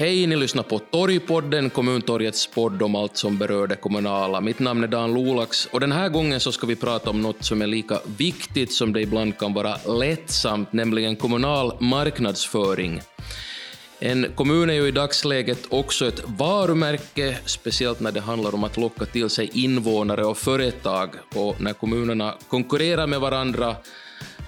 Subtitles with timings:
[0.00, 4.40] Hej, ni lyssnar på Torgpodden, kommuntorgets podd om allt som berör det kommunala.
[4.40, 7.44] Mitt namn är Dan Lolax och den här gången så ska vi prata om något
[7.44, 13.00] som är lika viktigt som det ibland kan vara lättsamt, nämligen kommunal marknadsföring.
[13.98, 18.76] En kommun är ju i dagsläget också ett varumärke, speciellt när det handlar om att
[18.76, 21.10] locka till sig invånare och företag.
[21.34, 23.76] Och när kommunerna konkurrerar med varandra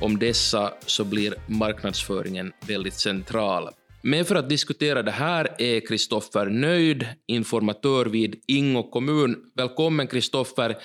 [0.00, 3.68] om dessa så blir marknadsföringen väldigt central.
[4.02, 9.36] Med för att diskutera det här är Kristoffer Nöjd, informatör vid Ingo kommun.
[9.54, 10.78] Välkommen Kristoffer.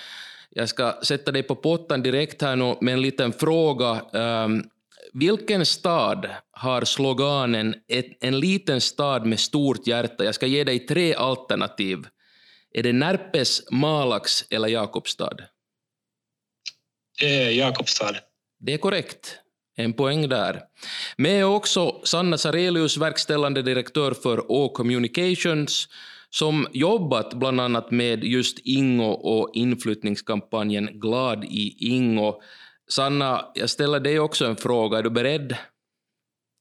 [0.50, 4.02] Jag ska sätta dig på pottan direkt här nu med en liten fråga.
[4.14, 4.64] Um,
[5.14, 7.76] vilken stad har sloganen
[8.22, 10.24] ”en liten stad med stort hjärta”?
[10.24, 12.08] Jag ska ge dig tre alternativ.
[12.72, 15.38] Är det Närpes, Malax eller Jakobstad?
[17.20, 18.16] Det är Jakobstad.
[18.60, 19.40] Det är korrekt.
[19.76, 20.62] En poäng där.
[21.18, 25.88] Med är också Sanna Sarelius, verkställande direktör för Å Communications,
[26.30, 32.41] som jobbat bland annat med just Ingo och inflyttningskampanjen Glad i Ingo.
[32.90, 34.98] Sanna, jag ställer dig också en fråga.
[34.98, 35.58] Är du beredd?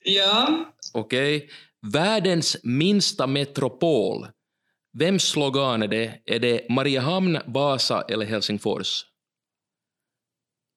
[0.04, 0.64] Ja.
[0.92, 1.36] Okej.
[1.36, 1.48] Okay.
[1.92, 4.26] Världens minsta metropol.
[4.98, 6.20] Vems slogan är det?
[6.26, 9.04] Är det Mariehamn, Vasa eller Helsingfors?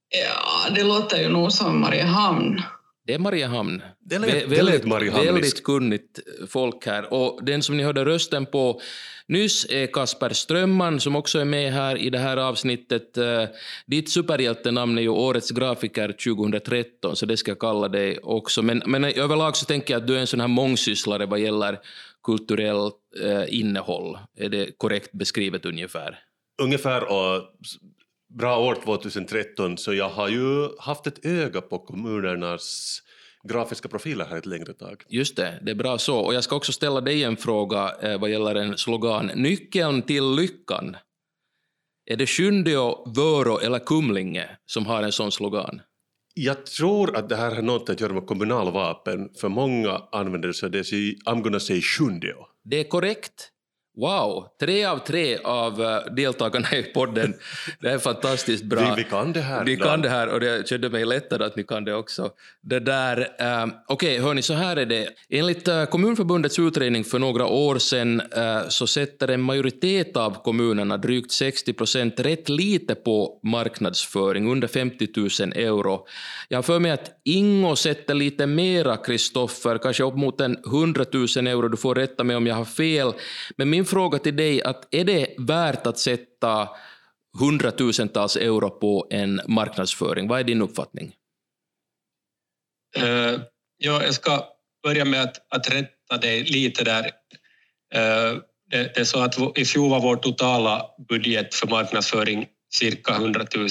[0.10, 2.62] Ja, det låter ju nog som Mariehamn.
[3.08, 3.82] Det är Mariehamn.
[4.00, 7.14] Det lät, det lät Väldigt kunnigt folk här.
[7.14, 8.82] Och den som ni hörde rösten på
[9.28, 13.18] nyss är Kasper Strömman som också är med här i det här avsnittet.
[13.18, 13.44] Uh,
[13.86, 18.62] ditt superhjältenamn är ju Årets grafiker 2013, så det ska jag kalla dig också.
[18.62, 21.80] Men, men överlag så tänker jag att du är en sån här mångsysslare vad gäller
[22.24, 24.18] kulturellt uh, innehåll.
[24.38, 26.20] Är det korrekt beskrivet ungefär?
[26.62, 27.44] Ungefär, och
[28.30, 33.00] bra år 2013, så jag har ju haft ett öga på kommunernas
[33.44, 35.04] grafiska profiler här ett längre tag.
[35.10, 36.20] Just det, det är bra så.
[36.20, 39.26] Och jag ska också ställa dig en fråga eh, vad gäller en slogan.
[39.26, 40.96] Nyckeln till lyckan.
[42.06, 45.82] Är det Skyndio, Vörå eller Kumlinge som har en sån slogan?
[46.34, 50.66] Jag tror att det här har något att göra med kommunalvapen, för många använder sig
[50.68, 52.36] av det, I'm gonna say Skyndio.
[52.64, 53.52] Det är korrekt.
[53.98, 57.34] Wow, tre av tre av uh, deltagarna i podden.
[57.80, 58.96] Det är fantastiskt bra.
[58.96, 59.66] Vi, vi kan det här.
[59.66, 62.30] Vi kan det här och det kände mig lättare att ni kan det också.
[62.62, 65.10] Det där, uh, Okej, okay, hörni, så här är det.
[65.30, 70.98] Enligt uh, Kommunförbundets utredning för några år sedan uh, så sätter en majoritet av kommunerna,
[70.98, 76.06] drygt 60 procent, rätt lite på marknadsföring, under 50 000 euro.
[76.50, 81.06] Jag har för mig att Ingo sätter lite mera, Kristoffer, kanske upp mot en 100
[81.14, 81.68] 000 euro.
[81.68, 83.14] Du får rätta mig om jag har fel.
[83.58, 86.70] Men min fråga till dig, att är det värt att sätta
[87.40, 90.28] hundratusentals euro på en marknadsföring?
[90.28, 91.14] Vad är din uppfattning?
[92.98, 93.42] Uh,
[93.78, 94.46] ja, jag ska
[94.84, 97.04] börja med att, att rätta dig lite där.
[97.96, 98.40] Uh,
[98.70, 103.46] det, det, är så att i fjol var vår totala budget för marknadsföring cirka 100
[103.56, 103.70] 000.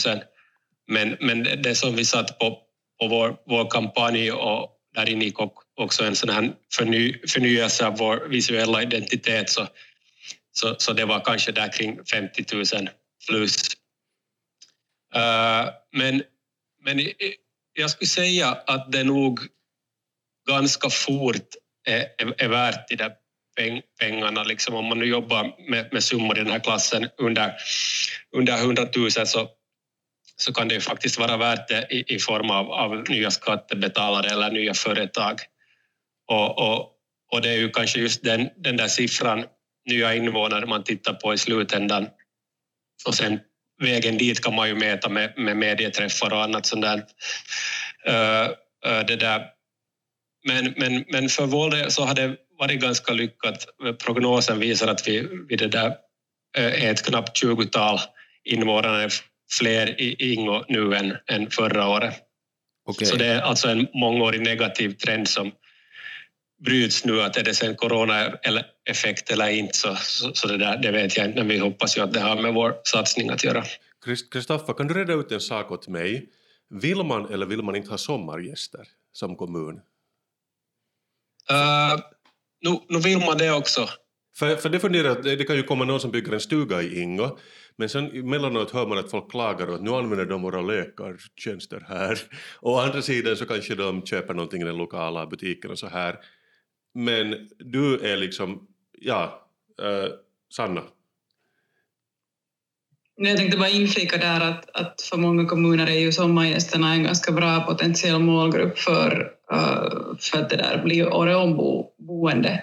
[0.88, 2.58] Men, men det som vi satt på,
[3.00, 5.34] på vår, vår kampanj och där ingick
[5.76, 9.66] också en sån här förny, förnyelse av vår visuella identitet så,
[10.58, 12.64] så, så det var kanske där kring 50 000
[13.28, 13.56] plus.
[15.16, 16.22] Uh, men,
[16.84, 17.00] men
[17.72, 19.40] jag skulle säga att det nog
[20.48, 21.54] ganska fort
[21.88, 23.12] är, är, är värt de där
[23.56, 24.42] peng, pengarna.
[24.42, 27.54] Liksom om man nu jobbar med, med summor i den här klassen under,
[28.32, 29.48] under 100 000 så,
[30.36, 34.30] så kan det ju faktiskt vara värt det i, i form av, av nya skattebetalare
[34.30, 35.40] eller nya företag.
[36.28, 36.92] Och, och,
[37.32, 39.44] och det är ju kanske just den, den där siffran
[39.86, 42.08] nya invånare man tittar på i slutändan.
[43.06, 43.40] Och sen
[43.82, 46.96] vägen dit kan man ju mäta med, med medieträffar och annat sånt där.
[48.08, 48.50] Uh,
[48.86, 49.46] uh, det där.
[50.44, 53.66] Men, men, men för vår del så har det varit ganska lyckat.
[54.04, 55.96] Prognosen visar att vi, vi det där,
[56.56, 57.98] är ett knappt 20-tal
[58.44, 59.08] invånare
[59.50, 62.14] fler i Ingo nu än, än förra året.
[62.86, 63.06] Okay.
[63.06, 65.52] Så det är alltså en mångårig negativ trend som,
[66.64, 68.64] bryts nu, att är det sen corona-effekt eller
[69.50, 72.12] inte, så, så, så, det, där, det vet jag inte, men vi hoppas ju att
[72.12, 73.64] det har med vår satsning att göra.
[74.32, 76.28] Kristoffer, kan du reda ut en sak åt mig?
[76.70, 79.74] Vill man eller vill man inte ha sommargäster som kommun?
[81.50, 82.00] Uh,
[82.60, 83.88] nu, nu vill man det också.
[84.36, 87.38] För, för det funderar det kan ju komma någon som bygger en stuga i Ingo,
[87.76, 92.18] men sen emellanåt hör man att folk klagar att nu använder de våra läkartjänster här.
[92.54, 95.86] Och å andra sidan så kanske de köper någonting i den lokala butiken och så
[95.86, 96.18] här.
[96.94, 98.66] Men du är liksom,
[99.00, 99.48] ja,
[99.82, 100.12] äh,
[100.56, 100.82] Sanna?
[103.16, 107.32] Jag tänkte bara inflika där att, att för många kommuner är ju sommargästerna en ganska
[107.32, 111.56] bra potentiell målgrupp för, uh, äh, för att det där blir året om
[111.98, 112.62] boende.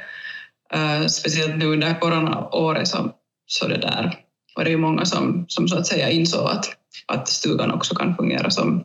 [0.75, 3.12] Uh, speciellt nu under coronaåret så,
[3.45, 4.19] så det där
[4.56, 6.75] var det ju många som, som så att säga insåg att,
[7.06, 8.83] att stugan också kan fungera som,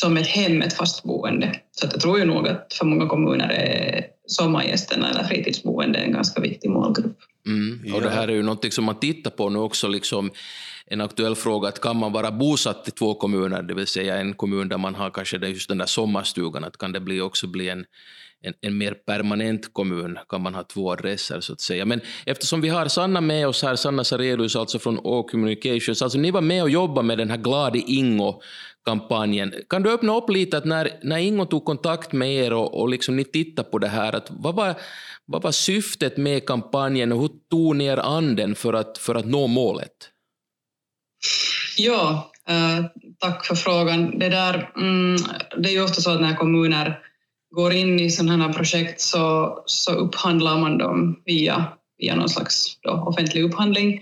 [0.00, 1.60] som ett hem, ett fast boende.
[1.70, 6.12] Så att jag tror ju nog att för många kommuner är sommargästerna eller fritidsboende en
[6.12, 7.18] ganska viktig målgrupp.
[7.46, 7.94] Mm.
[7.94, 10.30] Och det här är ju något som man tittar på nu också, liksom
[10.86, 14.34] en aktuell fråga, att kan man vara bosatt i två kommuner, det vill säga en
[14.34, 17.68] kommun där man har kanske just den där sommarstugan, att kan det bli också bli
[17.68, 17.84] en,
[18.42, 21.84] en, en, mer permanent kommun, kan man ha två adresser så att säga.
[21.84, 26.18] Men eftersom vi har Sanna med oss här, Sanna Sarelius alltså från Å Communications, alltså
[26.18, 28.42] ni var med och jobbade med den här Glad i Ingo
[28.84, 29.54] kampanjen.
[29.68, 32.88] Kan du öppna upp lite att när, när Ingo tog kontakt med er och, och
[32.88, 34.74] liksom ni tittade på det här, att vad, var,
[35.26, 39.14] vad var syftet med kampanjen och hur tog ni er an den för att, för
[39.14, 40.10] att nå målet?
[41.76, 42.84] Ja, äh,
[43.18, 44.18] tack för frågan.
[44.18, 45.16] Det, där, mm,
[45.58, 46.98] det är ju ofta så att när kommuner
[47.50, 51.64] går in i sådana här projekt så, så upphandlar man dem via,
[51.98, 54.00] via någon slags då, offentlig upphandling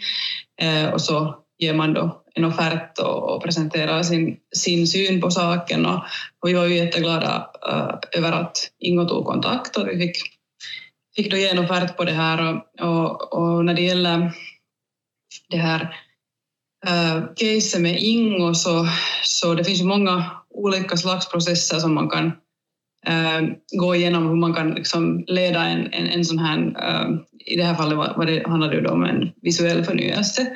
[0.61, 5.87] eh, och så ger man då en offert och, presenterar sin, sin syn på saken.
[5.87, 5.97] Och,
[6.41, 10.17] och vi var ju jätteglada uh, äh, över att Ingo tog kontakt och vi fick,
[11.17, 12.63] fick då ge en offert på det här.
[12.79, 14.33] Och, och, och när det gäller
[15.49, 15.97] det här
[16.87, 18.87] äh, uh, caset med Ingo så,
[19.23, 22.33] så det finns ju många olika slags processer som man kan
[23.09, 23.49] uh,
[23.79, 27.65] gå igenom, hur man kan liksom leda en, en, en sån här uh, i det
[27.65, 30.47] här fallet var, var det, handlade det om en visuell förnyelse,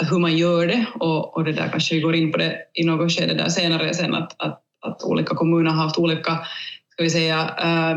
[0.00, 2.58] att hur man gör det och, och det där kanske vi går in på det
[2.74, 6.38] i något skede där senare sen att, att, att olika kommuner har haft olika
[6.92, 7.96] ska vi säga, äh,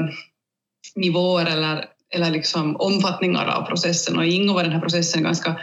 [0.96, 5.60] nivåer eller, eller liksom omfattningar av processen och i Ingo var den här processen ganska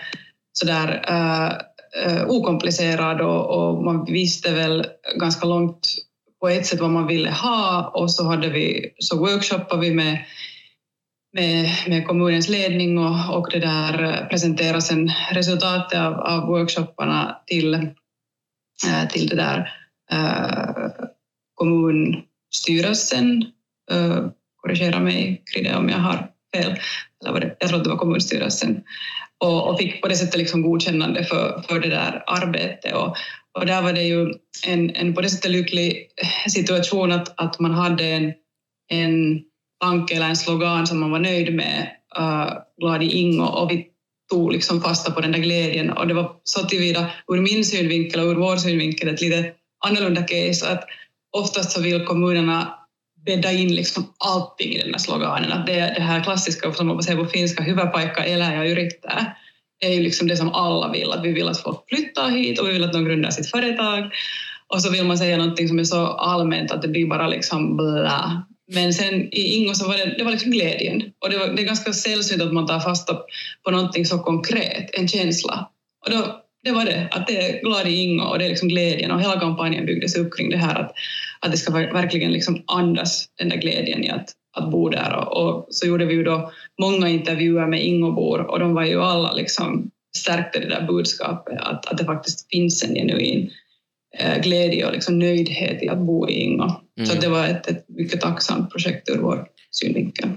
[0.52, 4.86] sådär äh, okomplicerad och, och man visste väl
[5.20, 5.88] ganska långt
[6.44, 10.24] på ett sätt vad man ville ha och så hade vi, så workshoppade vi med
[11.32, 17.36] med, med kommunens ledning och, och det där eh, presenterade sen resultatet av, av workshopparna
[17.46, 19.72] till, eh, till det där
[20.12, 20.90] äh,
[21.54, 23.44] kommunstyrelsen.
[23.90, 24.26] Äh,
[24.56, 26.76] korrigera mig Kride, om jag har fel.
[27.22, 28.82] Eller var det, jag tror att det var kommunstyrelsen.
[29.38, 32.94] Och, och fick på det sättet liksom godkännande för, för det där arbetet.
[32.94, 33.16] Och,
[33.58, 34.32] och där var det ju
[34.66, 36.08] en, en på det sättet lycklig
[36.48, 38.32] situation att, att man hade en,
[38.90, 39.40] en
[39.80, 43.86] tanke eller en slogan som man var nöjd med, uh, Glad i Ingo, och vi
[44.30, 45.90] tog liksom fasta på den där glädjen.
[45.90, 49.52] Och det var så tillvida ur min synvinkel och ur vår synvinkel ett lite
[49.86, 50.84] annorlunda case, att
[51.36, 52.78] oftast så vill kommunerna
[53.26, 55.52] bädda in liksom allting i den här sloganen.
[55.52, 59.36] Att det, det här klassiska, som man säger på finska, hyvä paikka elää ja yrittää,
[59.80, 62.68] är ju liksom det som alla vill, att vi vill att folk flyttar hit och
[62.68, 64.10] vi vill att de grundar sitt företag.
[64.66, 67.76] Och så vill man säga någonting som är så allmänt att det blir bara liksom
[67.76, 68.42] blä.
[68.72, 71.02] Men sen i Ingo så var det, det var liksom glädjen.
[71.24, 73.18] Och det, var, det är ganska sällsynt att man tar fasta
[73.64, 75.70] på någonting så konkret, en känsla.
[76.06, 78.68] Och då, det var det, att det är glad i Ingo och det är liksom
[78.68, 80.92] glädjen och hela kampanjen byggdes upp kring det här att,
[81.40, 85.16] att det ska verkligen liksom andas den där glädjen i att, att bo där.
[85.16, 89.02] Och, och så gjorde vi ju då många intervjuer med Ingobor och de var ju
[89.02, 93.50] alla liksom stärkte det där budskapet att, att det faktiskt finns en genuin
[94.18, 96.70] Eh, glädje och liksom nöjdhet i att bo i Ingo.
[96.98, 97.06] Mm.
[97.06, 100.28] Så det var ett, ett mycket tacksamt projekt ur vår synvinkel.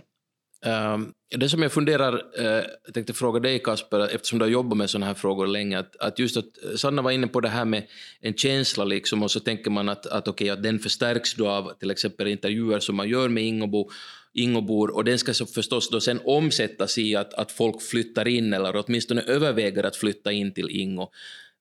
[0.65, 4.77] Um, det som jag funderar, eh, jag tänkte fråga dig Kasper, eftersom du har jobbat
[4.77, 7.50] med sådana här frågor länge, att, att just att eh, Sanna var inne på det
[7.50, 7.88] här med
[8.22, 11.74] en känsla liksom, och så tänker man att, att, okay, att den förstärks då av
[11.79, 13.89] till exempel intervjuer som man gör med Ingobo,
[14.34, 18.53] Ingobor och den ska så förstås då sen omsättas i att, att folk flyttar in
[18.53, 21.12] eller åtminstone överväger att flytta in till Ingo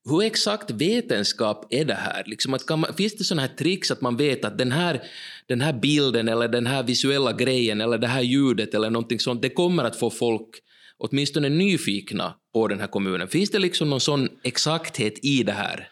[0.06, 2.22] hur exakt vetenskap är det här?
[2.26, 5.02] Liksom att man, finns det sådana här tricks att man vet att den här,
[5.48, 9.42] den här bilden eller den här visuella grejen eller det här ljudet eller någonting sånt,
[9.42, 10.48] det kommer att få folk
[10.98, 13.28] åtminstone nyfikna på den här kommunen.
[13.28, 15.88] Finns det liksom någon sån exakthet i det här?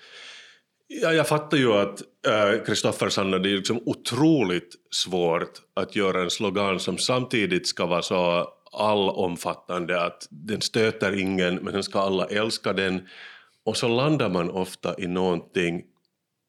[0.87, 5.97] Ja, jag fattar ju att äh, Kristoffer äh, Sanna, det är liksom otroligt svårt att
[5.97, 11.83] göra en slogan som samtidigt ska vara så allomfattande att den stöter ingen men sen
[11.83, 13.09] ska alla älska den
[13.64, 15.83] och så landar man ofta i någonting,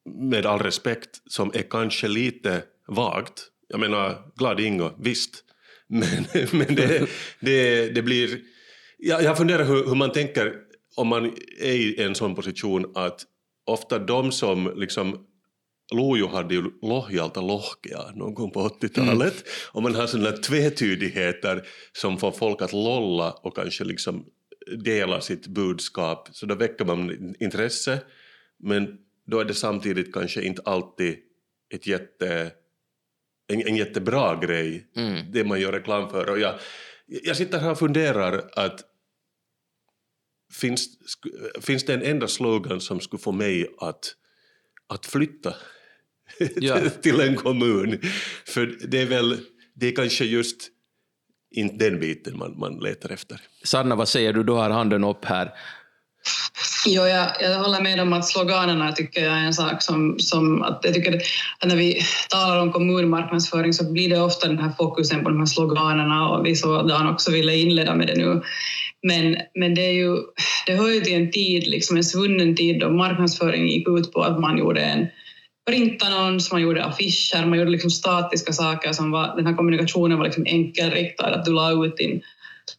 [0.08, 3.42] med all respekt, som är kanske lite vagt.
[3.68, 5.42] Jag menar, glad Ingo, visst.
[5.88, 7.08] Men, men det,
[7.40, 8.40] det, det blir...
[8.98, 10.54] Jag, jag funderar hur, hur man tänker
[10.96, 11.24] om man
[11.60, 13.24] är i en sån position att
[13.66, 15.26] ofta de som liksom
[15.94, 19.44] Lojo hade ju Lohjalta lohkea någon gång på 80-talet mm.
[19.72, 24.24] och man har sådana tvetydigheter som får folk att lolla och kanske liksom
[24.66, 28.00] dela sitt budskap, så då väcker man intresse,
[28.58, 31.16] men då är det samtidigt kanske inte alltid
[31.74, 32.52] ett jätte,
[33.46, 35.32] en, en jättebra grej, mm.
[35.32, 36.30] det man gör reklam för.
[36.30, 36.58] Och jag,
[37.06, 38.80] Jag sitter här och funderar att
[40.52, 40.88] finns,
[41.60, 44.14] finns det en enda slogan som skulle få mig att,
[44.86, 45.54] att flytta
[46.56, 46.90] ja.
[47.02, 48.00] till en kommun?
[48.46, 49.40] För det är väl,
[49.74, 50.70] det är kanske just
[51.56, 53.40] inte den biten man, man letar efter.
[53.64, 54.42] Sanna, vad säger du?
[54.42, 55.50] Du har handen upp här.
[56.86, 60.62] Jo, jag, jag håller med om att sloganerna tycker jag är en sak som, som
[60.62, 64.72] att jag tycker att när vi talar om kommunmarknadsföring så blir det ofta den här
[64.78, 68.42] fokusen på de här sloganerna och vi sådan också ville inleda med det nu.
[69.02, 70.16] Men, men det, är ju,
[70.66, 74.22] det hör ju till en tid, liksom en svunnen tid då marknadsföring gick ut på
[74.22, 75.06] att man gjorde en
[75.66, 80.24] printannons, man gjorde affischer, man gjorde liksom statiska saker som var, den här kommunikationen var
[80.24, 82.22] liksom enkelriktad, att du la ut din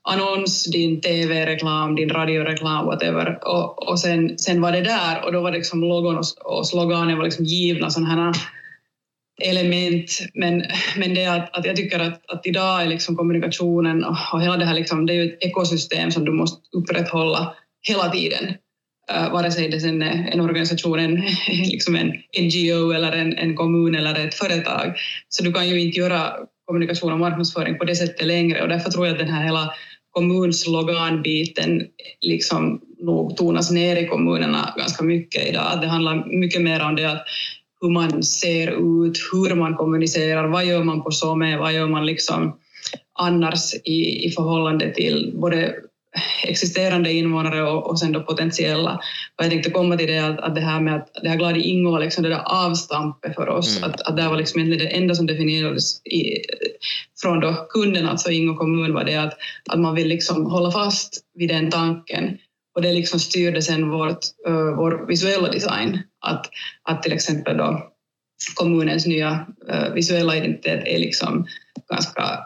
[0.01, 3.39] annons, din TV-reklam, din radioreklam, whatever.
[3.47, 6.67] Och, och sen, sen var det där och då var det liksom logon och, och
[6.67, 8.33] sloganen var liksom givna sådana här
[9.41, 10.19] element.
[10.33, 10.63] Men,
[10.97, 14.57] men det att, att jag tycker att, att idag är liksom kommunikationen och, och hela
[14.57, 17.55] det här, liksom, det är ju ett ekosystem som du måste upprätthålla
[17.87, 18.53] hela tiden.
[19.11, 21.15] Uh, vare sig det sen är en organisation, en,
[21.47, 22.07] liksom en
[22.41, 24.93] NGO eller en, en kommun eller ett företag.
[25.29, 26.33] Så du kan ju inte göra
[26.65, 29.73] kommunikation och marknadsföring på det sättet längre och därför tror jag att den här hela
[30.11, 31.83] kommunsloganbiten
[32.21, 35.81] liksom nog tonas ner i kommunerna ganska mycket idag.
[35.81, 37.25] Det handlar mycket mer om det att
[37.81, 42.05] hur man ser ut, hur man kommunicerar, vad gör man på SOME, vad gör man
[42.05, 42.59] liksom
[43.19, 45.75] annars i, i förhållande till både
[46.43, 48.93] existerande invånare och, och sen då potentiella.
[49.37, 51.61] Och jag tänkte komma till det att, att det här med att det här Gladi
[51.61, 53.89] Ingo var liksom det där avstampet för oss, mm.
[53.89, 56.41] att, att det var liksom egentligen det enda som definierades i,
[57.21, 59.37] från då kunden, alltså Ingo kommun, var det att,
[59.69, 62.37] att man vill liksom hålla fast vid den tanken
[62.75, 65.99] och det liksom styrde sen vårt, uh, vår visuella design.
[66.25, 66.49] Att,
[66.83, 67.91] att till exempel då
[68.55, 71.47] kommunens nya uh, visuella identitet är liksom
[71.89, 72.39] ganska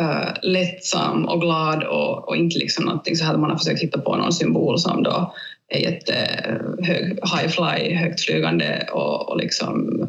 [0.00, 3.82] uh, lättsam och glad och, och inte liksom någonting så här att man har försökt
[3.82, 5.34] hitta på någon symbol som då
[5.68, 10.00] är jättehög, eh, high fly, högt flygande och, och liksom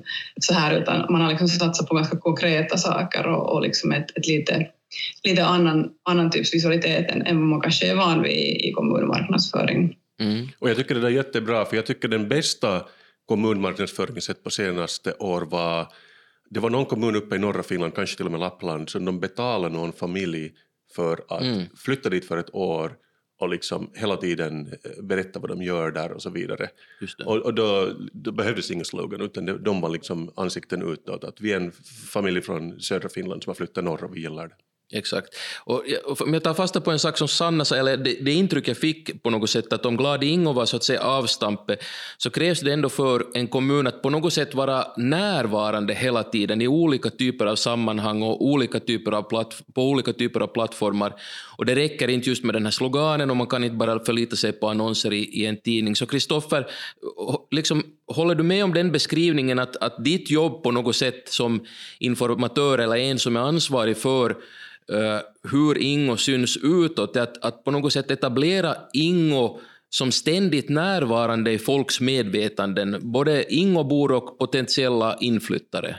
[0.42, 4.18] så här, utan man har liksom satsat på ganska konkreta saker och, och liksom ett,
[4.18, 4.68] ett lite,
[5.24, 9.96] lite annan, annan typs visualitet än, än vad man kanske är van vid i kommunmarknadsföring.
[10.20, 10.48] Mm.
[10.60, 12.82] Och jag tycker det är jättebra, för jag tycker den bästa
[13.25, 15.88] kommunmarknadsföringen sett på senaste år var
[16.50, 19.20] det var någon kommun uppe i norra Finland, kanske till och med Lappland, som de
[19.20, 20.54] betalade någon familj
[20.96, 21.66] för att mm.
[21.75, 22.98] flytta dit för ett år
[23.40, 26.70] och liksom hela tiden eh, berätta vad de gör där och så vidare.
[27.25, 31.52] Och, och då, då behövdes ingen slogan utan de var liksom ansikten utåt att vi
[31.52, 31.72] är en
[32.12, 34.56] familj från södra Finland som har flyttat norr och vi gillar det.
[34.94, 35.36] Exakt.
[35.63, 35.84] Och
[36.20, 38.77] om jag tar fasta på en sak som Sanna sa, eller det, det intryck jag
[38.77, 41.84] fick på något sätt, att om Glad Ingo var så att säga avstampet,
[42.18, 46.62] så krävs det ändå för en kommun att på något sätt vara närvarande hela tiden
[46.62, 51.13] i olika typer av sammanhang och olika typer av platt, på olika typer av plattformar.
[51.58, 54.36] Och det räcker inte just med den här sloganen och man kan inte bara förlita
[54.36, 55.96] sig på annonser i, i en tidning.
[55.96, 56.68] Så Kristoffer,
[57.51, 61.66] liksom, håller du med om den beskrivningen att, att ditt jobb på något sätt som
[62.00, 65.20] informatör eller en som är ansvarig för uh,
[65.52, 69.60] hur Ingo syns utåt, att, att på något sätt etablera Ingo
[69.90, 75.96] som ständigt närvarande i folks medvetanden, både Ingobor och potentiella inflyttare?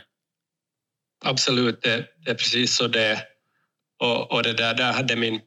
[1.25, 3.19] Absolut, det, det är precis så det är.
[3.99, 5.41] Och, och det där, där hade min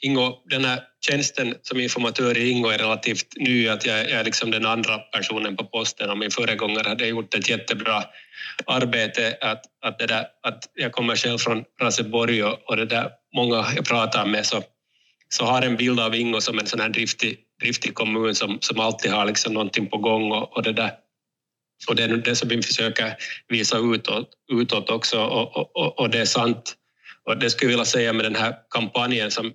[0.00, 4.50] Ingo, den här tjänsten som informatör i Ingo är relativt ny, att jag, är liksom
[4.50, 8.04] den andra personen på posten och min föregångare hade gjort ett jättebra
[8.66, 9.36] arbete.
[9.40, 13.66] Att, att, det där, att jag kommer själv från Raseborg och, och det där, många
[13.76, 14.62] jag pratar med så,
[15.28, 18.80] så har en bild av Ingo som en sån här driftig, driftig kommun som, som
[18.80, 20.92] alltid har liksom någonting på gång och, och det där.
[21.88, 23.16] Och det är det som vi försöker
[23.48, 26.76] visa utåt, utåt också och, och, och det är sant.
[27.24, 29.52] Och det skulle jag vilja säga med den här kampanjen som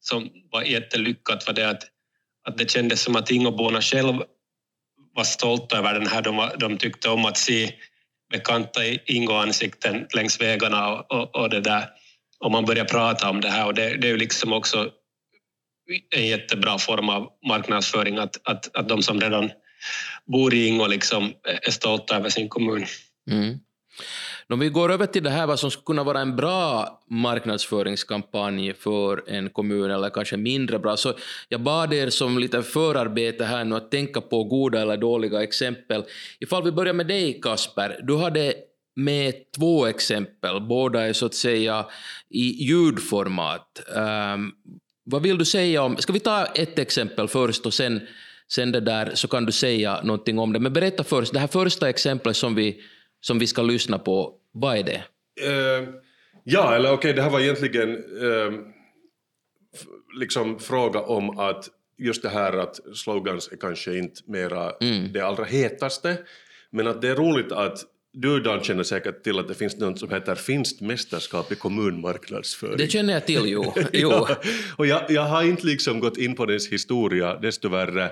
[0.00, 1.82] som var jättelyckat var det att,
[2.48, 4.22] att det kändes som att Ingoborna själv
[5.14, 6.22] var stolta över den här.
[6.22, 7.74] De, var, de tyckte om att se
[8.30, 11.88] bekanta Ingo-ansikten längs vägarna och, och, och, det där.
[12.40, 14.90] Och man började prata om det här och det, det är ju liksom också
[16.16, 19.50] en jättebra form av marknadsföring att, att, att de som redan
[20.26, 21.32] bor i Ingo liksom
[21.64, 22.86] är stolta över sin kommun.
[23.30, 23.58] Mm.
[24.52, 28.74] Om vi går över till det här vad som skulle kunna vara en bra marknadsföringskampanj
[28.74, 31.14] för en kommun, eller kanske mindre bra, så
[31.48, 36.04] jag bad er som lite förarbete här nu att tänka på goda eller dåliga exempel.
[36.40, 38.54] Ifall vi börjar med dig Kasper, du hade
[38.96, 41.86] med två exempel, båda är så att säga
[42.30, 43.80] i ljudformat.
[44.34, 44.52] Um,
[45.04, 48.00] vad vill du säga om, ska vi ta ett exempel först och sen,
[48.52, 50.60] sen det där så kan du säga någonting om det.
[50.60, 52.80] Men berätta först, det här första exemplet som vi
[53.20, 55.02] som vi ska lyssna på, vad är det?
[55.48, 55.88] Uh,
[56.50, 57.96] Ja, eller okej, det här var egentligen
[59.74, 59.86] f-
[60.20, 64.72] liksom fråga om att just det här att slogans är kanske inte mera
[65.12, 66.16] det allra hetaste,
[66.70, 67.78] men att det är roligt att
[68.12, 72.76] du Dan känner säkert till att det finns något som heter finskt mästerskap i kommunmarknadsföring.
[72.76, 73.74] Det känner jag till, jo.
[73.92, 74.10] jo.
[74.10, 74.36] Ja,
[74.76, 78.10] och jag, jag har inte liksom gått in på dess historia, desto värre.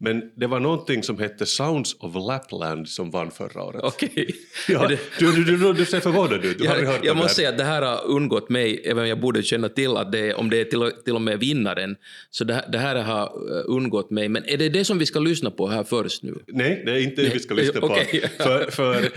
[0.00, 3.80] Men det var någonting som hette Sounds of Lapland som vann förra året.
[3.84, 4.34] Okej.
[4.68, 7.48] Ja, det- du, du, du, du ser förvånad ut, du har Jag, jag måste säga
[7.48, 10.50] att det här har undgått mig, även om jag borde känna till att det, om
[10.50, 11.96] det är till, till och med vinnaren.
[12.30, 14.28] Så det, här- det här har eh, undgått mig.
[14.28, 16.34] Men är det det som vi ska lyssna på här först nu?
[16.46, 17.86] Nej, det är inte det vi ska lyssna på.
[17.86, 18.30] Okej.
[18.38, 19.10] För, för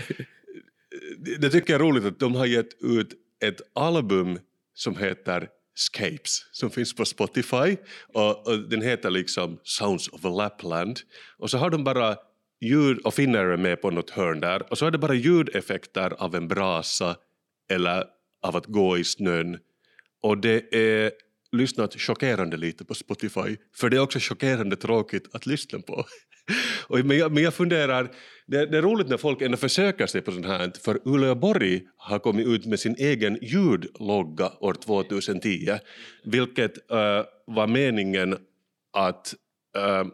[1.38, 3.08] det tycker jag är roligt att de har gett ut
[3.44, 4.38] ett album
[4.74, 7.76] som heter Scapes som finns på Spotify.
[8.12, 11.00] Och, och den heter liksom Sounds of Lapland.
[11.38, 12.16] Och så har de bara
[12.60, 14.70] ljud och finnar är med på något hörn där.
[14.70, 17.16] Och så är det bara ljudeffekter av en brasa
[17.70, 18.04] eller
[18.42, 19.58] av att gå i snön.
[20.22, 21.12] Och det är
[21.52, 23.56] lyssnat chockerande lite på Spotify.
[23.74, 26.04] För det är också chockerande tråkigt att lyssna på.
[26.86, 28.10] Och, men, jag, men jag funderar,
[28.46, 32.18] det, det är roligt när folk ändå försöker sig på sånt här för Uleåborg har
[32.18, 35.78] kommit ut med sin egen ljudlogga år 2010
[36.24, 38.36] vilket eh, var meningen
[38.92, 39.34] att
[39.76, 40.04] eh,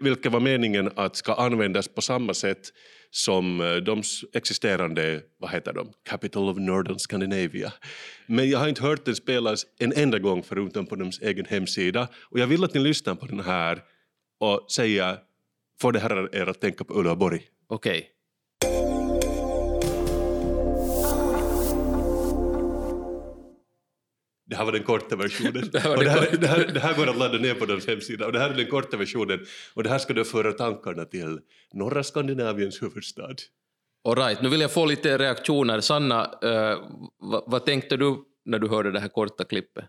[0.00, 2.72] vilket var meningen att ska användas på samma sätt
[3.10, 7.72] som eh, de existerande, vad heter de, Capital of Northern Scandinavia.
[8.26, 12.08] Men jag har inte hört den spelas en enda gång förutom på deras egen hemsida
[12.30, 13.82] och jag vill att ni lyssnar på den här
[14.40, 15.18] och säga,
[15.80, 17.42] får det här er att tänka på Uleåborg?
[17.68, 18.12] Okej.
[24.48, 25.68] Det här var den korta versionen.
[25.72, 28.26] Det här det, här, det, här, det här går att ladda ner på deras hemsida
[28.26, 31.38] och det här är den korta versionen och det här ska då föra tankarna till
[31.72, 33.34] norra Skandinaviens huvudstad.
[34.08, 35.80] All right, nu vill jag få lite reaktioner.
[35.80, 36.30] Sanna,
[37.18, 39.84] vad, vad tänkte du när du hörde det här korta klippet?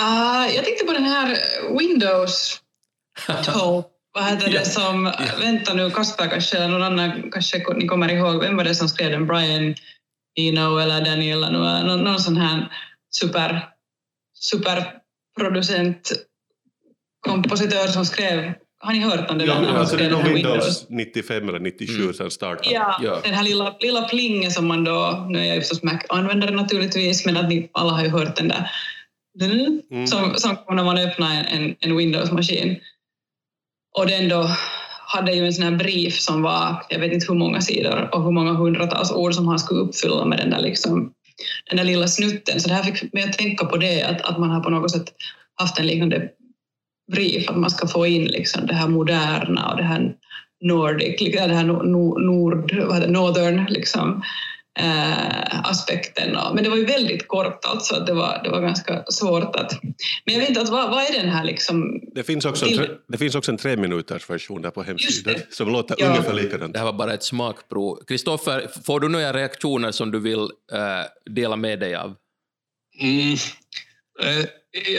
[0.00, 1.38] Ah, jag tänkte på den här
[1.78, 2.60] Windows
[3.44, 3.82] Toe.
[4.14, 5.12] Vad heter det som...
[5.40, 8.40] Vänta nu, Kasper kanske, eller någon annan kanske ni kommer ihåg.
[8.42, 9.26] Vem var det som skrev den?
[9.26, 9.74] Brian
[10.40, 12.68] Eno eller Daniel eller någon, någon, sån här
[13.10, 13.68] super,
[14.38, 16.12] superproducent,
[17.26, 18.52] kompositör som skrev...
[18.84, 19.44] Har ni hört om det?
[19.44, 22.14] Ja, alltså det är nog Windows 95 eller 97 Mm.
[22.14, 22.74] som startade.
[22.74, 23.20] Ja, Ja.
[23.24, 27.26] den här lilla, lilla plingen som man då, nu är jag ju förstås Mac-användare naturligtvis,
[27.26, 28.70] men att ni alla har ju hört den där
[29.40, 30.06] Mm.
[30.06, 32.80] som, som kom när man öppnar en, en Windows-maskin.
[33.98, 34.48] Och den då
[35.06, 38.24] hade ju en sån här brief som var, jag vet inte hur många sidor och
[38.24, 41.12] hur många hundratals ord som han skulle uppfylla med den där, liksom,
[41.70, 42.60] den där lilla snutten.
[42.60, 44.90] Så det här fick mig att tänka på det, att, att man har på något
[44.90, 45.14] sätt
[45.54, 46.28] haft en liknande
[47.12, 50.14] brief, att man ska få in liksom det här moderna och det här
[50.64, 54.22] Nordic, det här no- no- nord, det, northern liksom,
[54.78, 56.38] eh, aspekten.
[56.54, 59.82] Men det var ju väldigt kort alltså, att det var, det var ganska svårt att...
[60.24, 62.00] Men jag vet inte, att, vad, vad är den här liksom...
[62.14, 64.82] Det, finns också en, Till- tre- det finns också en tre minuters version där på
[64.82, 66.06] hemsidan som låter Ja.
[66.08, 66.72] ungefär likadant.
[66.72, 67.98] Det här var bara ett smakprov.
[68.06, 70.40] Kristoffer, får du några reaktioner som du vill
[70.72, 72.14] eh, dela med dig av?
[73.00, 73.32] Mm.
[74.22, 74.46] Eh,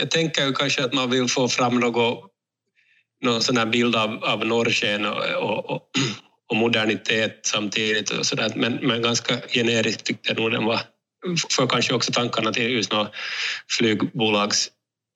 [0.00, 2.30] Jag tänker ju kanske att man vill få fram något,
[3.24, 5.82] någon sån här bild av, av norrsken och, och, och,
[6.50, 8.10] och modernitet samtidigt.
[8.10, 8.52] Och så där.
[8.56, 10.80] Men, men ganska generiskt tyckte jag nog den var.
[11.56, 13.10] För kanske också tankarna till just något
[13.68, 14.70] flygbolags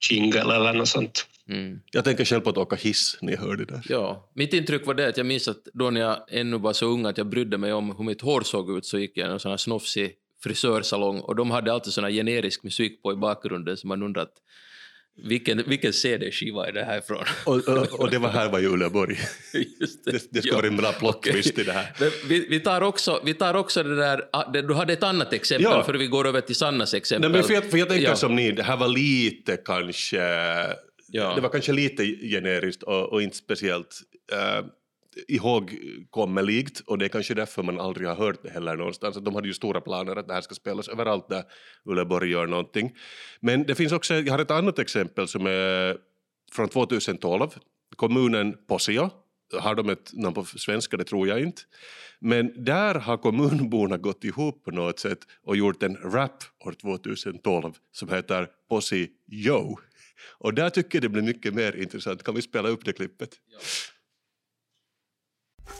[0.09, 1.25] jingle eller något sånt.
[1.49, 1.79] Mm.
[1.91, 3.81] Jag tänker själv på att åka hiss när jag hör det där.
[3.89, 6.85] Ja, mitt intryck var det att jag minns att då när jag ännu var så
[6.85, 9.31] ung att jag brydde mig om hur mitt hår såg ut så gick jag i
[9.31, 10.13] en sån här snofsig
[10.43, 14.31] frisörsalong och de hade alltid sån här generisk musik på i bakgrunden så man undrat
[15.23, 17.23] vilken, vilken CD-skiva är det här ifrån?
[17.45, 19.17] Och, och, och det var här var ju Uleåborg.
[19.79, 20.55] Just Det, det ska Ja.
[20.55, 21.33] vara en bra plot Okej.
[21.33, 21.93] twist i det här.
[21.99, 25.03] Men Vi, vi, tar också, vi tar också det där, ah, det, du hade ett
[25.03, 25.83] annat exempel Ja.
[25.83, 27.31] för vi går över till Sannas exempel.
[27.31, 28.15] Nej, men för, jag, för jag tänker Ja.
[28.15, 30.17] som ni, det här var lite kanske...
[31.11, 31.35] Ja.
[31.35, 33.99] Det var kanske lite generiskt och, och inte speciellt
[34.33, 34.67] uh,
[35.27, 39.17] ihågkommeligt och det är kanske därför man aldrig har hört det heller någonstans.
[39.17, 41.43] Att de hade ju stora planer att det här ska spelas överallt där
[41.85, 42.95] Uleåborg gör någonting.
[43.39, 45.97] Men det finns också, jag har ett annat exempel som är
[46.51, 47.49] från 2012.
[47.95, 49.09] Kommunen Posio,
[49.57, 51.61] har de ett namn på svenska, det tror jag inte.
[52.19, 57.73] Men där har kommunborna gått ihop på något sätt och gjort en rap år 2012
[57.91, 59.77] som heter Posi Yo.
[60.37, 62.23] Och där tycker jag det blir mycket mer intressant.
[62.23, 63.29] Kan vi spela upp det klippet?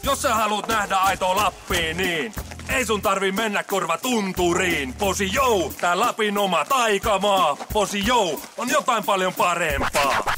[0.04, 2.34] Jos sä haluat nähdä aitoa Lappiin, niin
[2.70, 4.94] ei sun tarvi mennä korva tunturiin.
[4.94, 7.58] Posi jou, tää Lapin oma taikamaa.
[7.74, 10.34] Posi jou, on jotain paljon parempaa.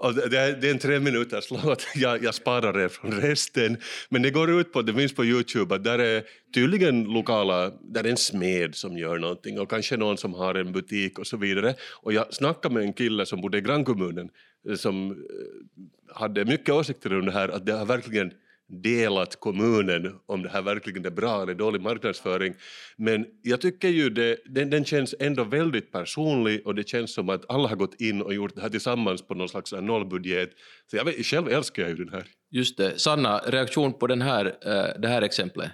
[0.00, 3.76] Och det, är, det är en tre minuters låt, jag, jag sparar er från resten.
[4.08, 6.22] Men det går ut på, det finns på Youtube, att där är
[6.54, 10.72] tydligen lokala, där är en smed som gör någonting och kanske någon som har en
[10.72, 11.74] butik och så vidare.
[12.02, 14.28] Och jag snackade med en kille som bodde i grannkommunen
[14.68, 15.16] eh, som eh,
[16.14, 18.32] hade mycket åsikter om det här, att det har verkligen
[18.68, 22.54] delat kommunen om det här verkligen är bra eller dålig marknadsföring.
[22.96, 27.28] Men jag tycker ju det, den, den känns ändå väldigt personlig och det känns som
[27.28, 30.50] att alla har gått in och gjort det här tillsammans på någon slags nollbudget.
[30.90, 32.24] Så jag vet, själv älskar jag ju den här.
[32.50, 32.98] Just det.
[32.98, 35.70] Sanna, reaktion på den här, uh, det här exemplet?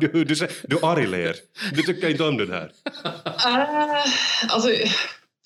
[0.00, 1.36] du, du, du arg ler.
[1.72, 2.66] Du tycker inte om den här?
[2.66, 4.04] Uh,
[4.54, 4.70] alltså,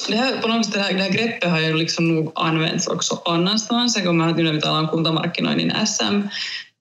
[0.09, 2.87] det här, på något sätt, det, här, det här greppet har ju liksom nog använts
[2.87, 3.97] också annanstans.
[3.97, 6.29] Jag kommer ihåg nu när vi talar om kuntamarkkinoinnin SM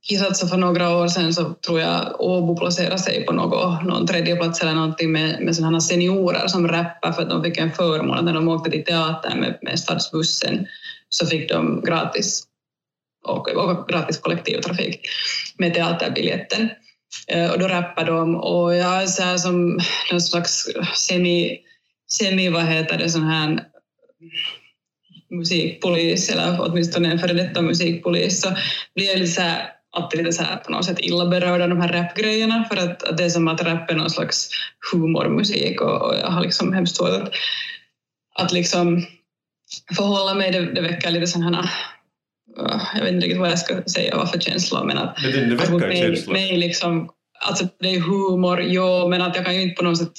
[0.09, 4.61] kisat för några år sedan så tror jag Åbo placerade sig på något, någon tredjeplats
[4.61, 8.25] eller någonting med, med sådana seniorer som rappar för att de fick en förmån att
[8.25, 10.67] när de åkte till teatern med, med stadsbussen
[11.09, 12.43] så fick de gratis
[13.25, 14.99] och, och gratis kollektivtrafik
[15.57, 16.69] med teaterbiljetten.
[17.27, 19.79] Eh, och då rappade de och jag är så här som
[20.11, 21.59] någon slags semi
[22.13, 23.63] semi, vad heter det, sån här
[25.29, 28.49] musikpolis eller åtminstone en före detta musikpolis så
[28.95, 31.69] blir jag lite så här, alltid lite så här på något sätt illa berörd av
[31.69, 34.49] de här rapgrejerna för att, att det är som att rap är någon slags
[34.91, 37.31] humormusik och, och jag har liksom hemskt svårt att,
[38.35, 39.05] att liksom
[39.95, 41.69] förhålla mig, det, det väcker lite sådana
[42.59, 45.49] uh, jag vet inte riktigt vad jag ska säga vad för känslor men att, men
[45.49, 46.33] det, väcker mig, känslor?
[46.33, 49.97] mig liksom, alltså det är humor, jo men att jag kan ju inte på något
[49.97, 50.13] sätt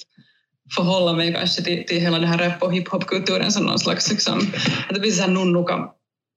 [0.74, 4.38] förhålla mig kanske till, till hela den här rap och hiphopkulturen som någon slags, liksom,
[4.88, 5.88] att det blir så här nunnuka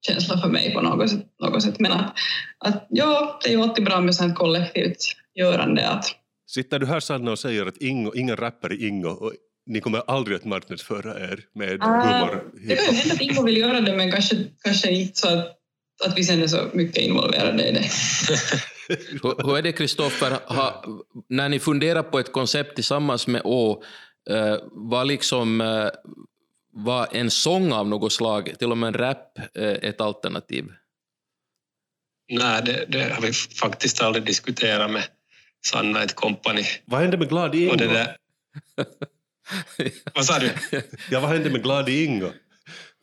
[0.06, 1.26] känsla för mig på något sätt.
[1.40, 1.80] Något sätt.
[1.80, 2.14] Men att,
[2.58, 4.96] att ja, det är ju alltid bra med sånt kollektivt
[5.34, 5.88] görande.
[5.88, 6.06] Att...
[6.46, 9.32] Sitter du här Sanna och säger att Ingo, ingen rappar i Ingo och
[9.66, 12.44] ni kommer aldrig att marknadsföra er med uh, humor?
[12.68, 15.46] Det kan ju hända att Ingo vill göra det men kanske, kanske inte så att,
[16.06, 17.84] att vi sen är så mycket involverade i det.
[19.22, 20.38] hur, är det Kristoffer,
[21.28, 23.82] när ni funderar på ett koncept tillsammans med Å,
[24.72, 25.90] var liksom uh,
[26.72, 30.64] var en sång av något slag, till och med en rap, uh, ett alternativ?
[32.32, 35.04] Nej, det, det, har vi faktiskt aldrig diskuterat med
[35.66, 36.64] Sanna ett kompani.
[36.84, 37.76] Vad hände med Glad Ingo?
[37.76, 38.16] det där...
[40.14, 40.50] vad sa du?
[41.10, 42.32] ja, vad hände med Glad Ingo?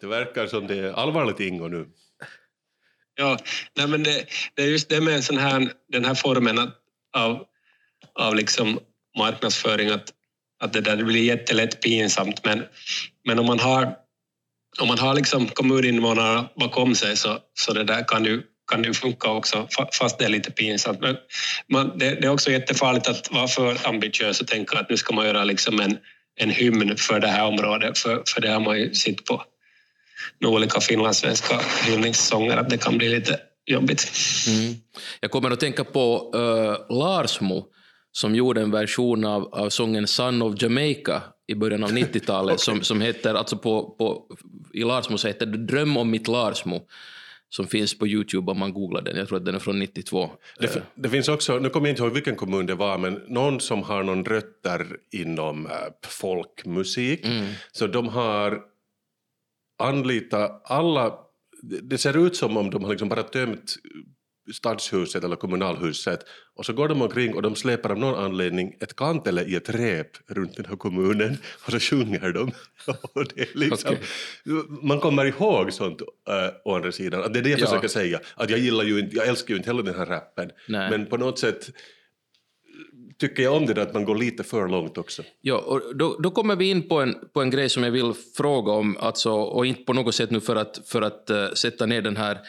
[0.02, 1.88] Det verkar som det är allvarligt Ingo nu.
[3.16, 3.38] Ja,
[3.76, 6.72] nej men det, det är just det med sån här, den här formen
[7.18, 7.46] av,
[8.14, 8.80] av liksom
[9.18, 10.14] marknadsföring att
[10.62, 12.46] att det där blir jättelätt pinsamt.
[12.46, 12.64] Men,
[13.26, 13.96] men om man har,
[14.82, 18.94] om man har liksom kommuninvånarna bakom sig så, så det där kan ju kan det
[18.94, 19.68] funka också,
[20.00, 21.02] fast det är lite pinsamt.
[21.02, 21.18] Men
[21.70, 25.14] man, det, det, är också jättefarligt att vara för ambitiös och tänka att nu ska
[25.14, 25.98] man göra liksom en,
[26.36, 29.44] en hymn för det här området, för, för det har man ju sett på
[30.46, 34.12] olika finlandssvenska hyllningssånger, att det kan bli lite jobbigt.
[34.48, 34.76] Mm.
[35.20, 37.66] Jag kommer att tänka på uh, Larsmo,
[38.12, 42.58] som gjorde en version av, av sången Son of Jamaica i början av 90-talet okay.
[42.76, 44.26] som, som heter, alltså på, på,
[44.74, 46.88] i Larsmo så heter det Dröm om mitt Larsmo
[47.50, 49.18] som finns på Youtube om man googlar den.
[49.18, 50.30] Jag tror att den är från 92.
[50.60, 53.60] Det, det finns också, nu kommer jag inte ihåg vilken kommun det var, men någon
[53.60, 55.72] som har någon rötter inom äh,
[56.06, 57.26] folkmusik.
[57.26, 57.48] Mm.
[57.72, 58.62] Så de har
[59.84, 61.14] anlitat alla,
[61.82, 63.76] det ser ut som om de har liksom bara tömt
[64.54, 66.20] stadshuset eller kommunalhuset
[66.56, 69.70] och så går de omkring och de släpar av någon anledning ett kantele i ett
[69.70, 72.52] rep runt den här kommunen och så sjunger de.
[73.54, 73.96] liksom.
[74.82, 77.34] Man kommer ihåg sånt äh, å andra sidan.
[77.34, 77.66] Det är det jag ja.
[77.66, 78.20] försöker säga.
[78.36, 80.90] Att jag, gillar ju inte, jag älskar ju inte heller den här rappen Nej.
[80.90, 81.70] men på något sätt
[83.22, 85.24] tycker jag om det där att man går lite för långt också.
[85.42, 88.14] Ja, och då, då kommer vi in på en, på en grej som jag vill
[88.38, 91.86] fråga om, alltså, och inte på något sätt nu för att, för att uh, sätta
[91.86, 92.40] ner den här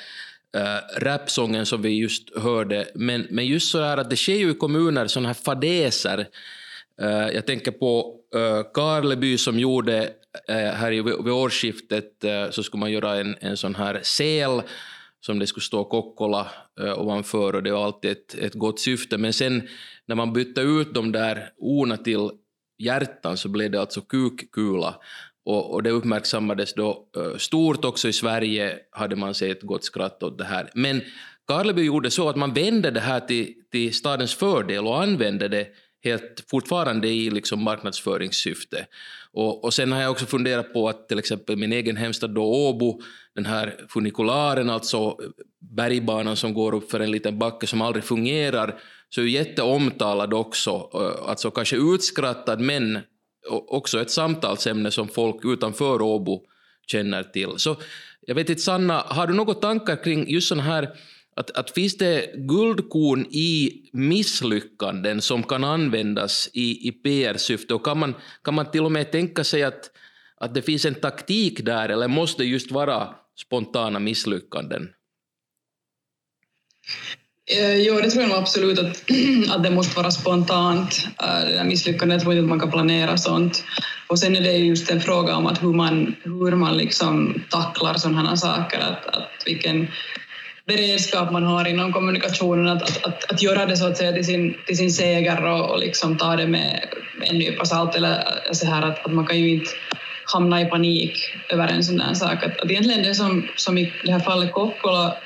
[0.57, 2.89] äh, rapsången som vi just hörde.
[2.95, 6.29] Men, men just så här att det sker ju i kommuner sådana här fadäser.
[7.01, 10.11] Äh, jag tänker på äh, Karleby som gjorde
[10.49, 14.63] äh, här vid, vid årsskiftet äh, så skulle man göra en, en sån här sel
[15.21, 16.47] som det skulle stå Kokkola
[16.81, 19.19] äh, ovanför och det var alltid ett, ett gott syfte.
[19.19, 19.69] Men sen
[20.07, 22.31] när man bytte ut de där orna till
[22.79, 24.95] hjärtan så blev det alltså kukkula.
[25.45, 30.23] Och, och det uppmärksammades då eh, stort också i Sverige, hade man sett gott skratt
[30.23, 30.71] åt det här.
[30.75, 31.03] Men
[31.47, 35.67] Karleby gjorde så att man vände det här till, till stadens fördel och använde det
[36.05, 38.87] helt fortfarande i liksom marknadsföringssyfte.
[39.33, 42.45] Och, och sen har jag också funderat på att till exempel min egen hemstad då
[42.45, 43.01] Åbo,
[43.35, 45.17] den här funikularen, alltså
[45.77, 50.91] bergbanan som går upp för en liten backe som aldrig fungerar, så är jätteomtalad också,
[50.95, 52.99] eh, alltså kanske utskrattad men
[53.51, 56.47] också ett samtalsämne som folk utanför Åbo
[56.87, 57.49] känner till.
[57.57, 57.77] Så
[58.27, 60.97] jag vet inte, Sanna, har du några tankar kring just sån här
[61.37, 67.99] att, att finns det guldkorn i misslyckanden som kan användas i, i PR-syfte och kan
[67.99, 69.91] man, kan man till och med tänka sig att,
[70.37, 74.89] att det finns en taktik där eller måste det just vara spontana misslyckanden?
[77.51, 79.05] Eh, jo, det tror jag nog absolut att,
[79.51, 81.09] att det måste vara spontant.
[81.23, 83.65] Eh, det där misslyckandet, jag tror inte att man kan planera sånt.
[84.09, 87.95] Och sen är det just en fråga om att hur man, hur man liksom tacklar
[87.95, 89.89] sådana här saker, att, att vilken
[90.67, 94.25] beredskap man har inom kommunikationen att, att, att, att göra det så att säga till
[94.25, 98.25] sin, till sin seger och, och liksom ta det med, med en nypa salt eller
[98.53, 99.71] så här att, att man kan ju inte
[100.33, 102.45] hamna i panik över en sån där sak.
[102.45, 105.17] Att, att egentligen det som, som i det här fallet Kokkola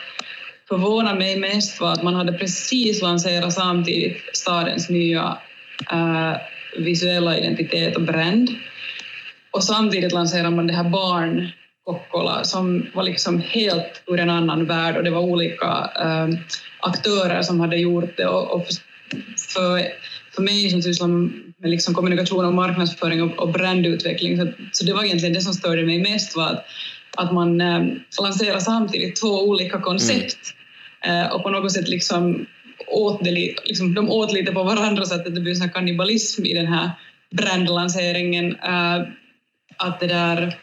[0.68, 5.38] förvånade mig mest var att man hade precis lanserat samtidigt stadens nya
[5.92, 6.32] äh,
[6.78, 8.50] visuella identitet och brand.
[9.50, 11.48] Och samtidigt lanserar man det här barn
[11.86, 16.28] Kokkola som var liksom helt ur en annan värld och det var olika äh,
[16.80, 18.66] aktörer som hade gjort det och, och
[19.54, 19.82] för,
[20.34, 24.92] för mig som sysslar med liksom kommunikation och marknadsföring och, och brandutveckling så, så det
[24.92, 26.64] var egentligen det som störde mig mest var att,
[27.16, 27.84] att man äh,
[28.22, 30.55] lanserar samtidigt två olika koncept mm.
[31.06, 32.46] Eh, och på något sätt liksom
[32.88, 33.30] åt det,
[33.64, 36.90] liksom, de åt lite på varandra så att det blev en kannibalism i den här
[37.30, 38.56] brandlanseringen.
[38.62, 39.00] Eh,
[39.76, 40.56] att det där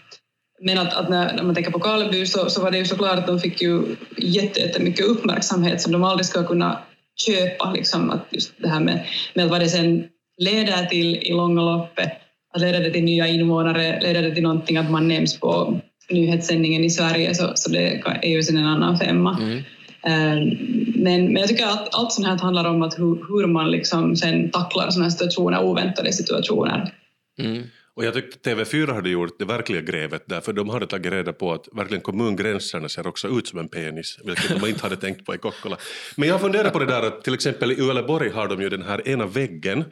[0.62, 3.20] men att, att när, när, man tänker på Karleby så, så var det ju såklart
[3.20, 6.80] att de fick ju jättemycket uppmärksamhet som de aldrig ska kunna
[7.16, 7.72] köpa.
[7.72, 10.04] Liksom, att just det här med, med vad det sen
[10.38, 12.12] leder till i långa loppet,
[12.54, 16.84] att leder det till nya invånare, leder det till någonting att man nämns på nyhetssändningen
[16.84, 19.38] i Sverige så, så det är ju sen en annan femma.
[19.42, 19.64] Mm.
[20.04, 20.50] Ehm,
[20.96, 24.16] men, men jag tycker att allt sånt här handlar om att hur, hur man liksom
[24.16, 26.94] sen tacklar såna här situationer, oväntade situationer.
[27.40, 27.64] Mm.
[27.96, 31.34] Och jag tyckte TV4 hade gjort det verkliga grävet där, för de hade tagit reda
[31.34, 35.26] på att verkligen kommungränserna ser också ut som en penis, vilket de inte hade tänkt
[35.26, 35.78] på i Kokkola.
[36.16, 38.82] Men jag funderar på det där att till exempel i Uleåborg har de ju den
[38.82, 39.84] här ena väggen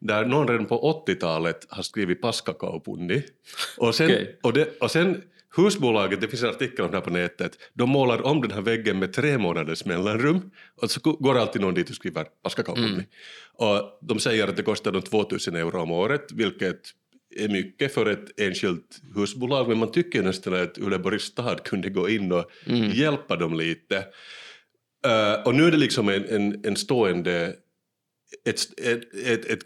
[0.00, 3.22] där någon redan på 80-talet har skrivit paskakaupundi.
[3.78, 4.26] Och sen, okay.
[4.42, 5.22] och, det, och sen
[5.56, 8.60] husbolaget, det finns en artikel om det här på nätet, de målar om den här
[8.60, 10.50] väggen med tre månaders mellanrum
[10.82, 12.92] och så går alltid någon dit och skriver paskakaupundi.
[12.92, 13.04] Mm.
[13.54, 16.80] Och de säger att det kostar 2000 euro om året, vilket
[17.36, 22.08] är mycket för ett enskilt husbolag men man tycker nästan att Uleåborgs stad kunde gå
[22.08, 22.90] in och mm.
[22.90, 23.96] hjälpa dem lite.
[25.06, 27.54] Uh, och nu är det liksom en, en, en stående,
[28.44, 29.60] ett, ett, ett, ett,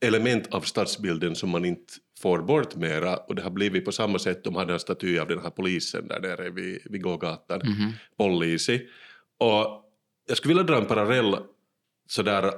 [0.00, 4.18] element av stadsbilden som man inte får bort mera och det har blivit på samma
[4.18, 7.74] sätt, de hade en staty av den här polisen där nere vid, vid gågatan, mm
[7.74, 7.92] -hmm.
[8.16, 8.88] Polisi.
[9.38, 9.84] Och
[10.28, 11.36] jag skulle vilja dra en parallell
[12.08, 12.52] sådär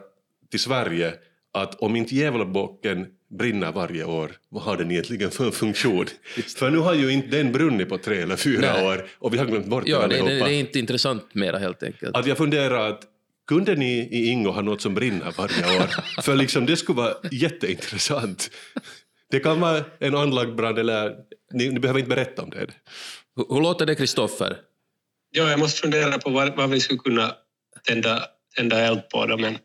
[0.51, 1.15] till Sverige
[1.53, 6.07] att om inte Gävlebocken brinner varje år, vad har den egentligen för funktion?
[6.57, 8.87] för nu har ju inte den brunnit på tre eller fyra Nej.
[8.87, 11.83] år och vi har glömt bort ja, det det, det är inte intressant mera helt
[11.83, 12.17] enkelt.
[12.17, 13.03] Att jag funderar att
[13.47, 15.87] kunde ni i Ingo ha något som brinner varje år?
[16.23, 18.51] för liksom det skulle vara jätteintressant.
[19.31, 21.17] Det kan vara en anlagd brand eller
[21.53, 22.59] ni, ni behöver inte berätta om det.
[23.37, 24.57] Hur, hur låter det Kristoffer?
[25.31, 27.35] Ja, jag måste fundera på vad, vad vi skulle kunna
[27.87, 28.25] tända,
[28.57, 29.59] tända eld på då, men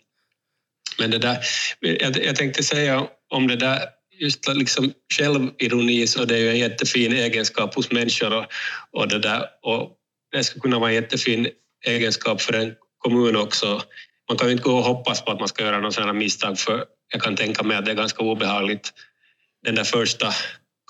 [0.99, 1.37] men det där,
[1.79, 3.79] jag, jag tänkte säga om det där
[4.19, 8.45] just liksom självironi så det är ju en jättefin egenskap hos människor och,
[8.91, 9.91] och det där och
[10.31, 11.47] det skulle kunna vara en jättefin
[11.85, 13.81] egenskap för en kommun också.
[14.29, 16.59] Man kan ju inte gå och hoppas på att man ska göra några sådana misstag
[16.59, 18.93] för jag kan tänka mig att det är ganska obehagligt
[19.65, 20.33] den där första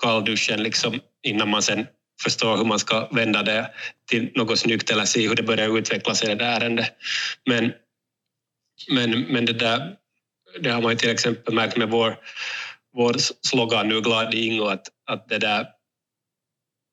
[0.02, 1.86] kallduschen liksom innan man sen
[2.22, 3.70] förstår hur man ska vända det
[4.10, 6.92] till något snyggt eller se hur det börjar utvecklas i det där ärendet.
[7.46, 7.72] Men
[8.90, 9.96] men, men det, där,
[10.60, 12.16] det har man ju till exempel märkt med vår,
[12.94, 13.16] vår
[13.48, 15.66] slogan nu, Glad i Ingo, att, att det där,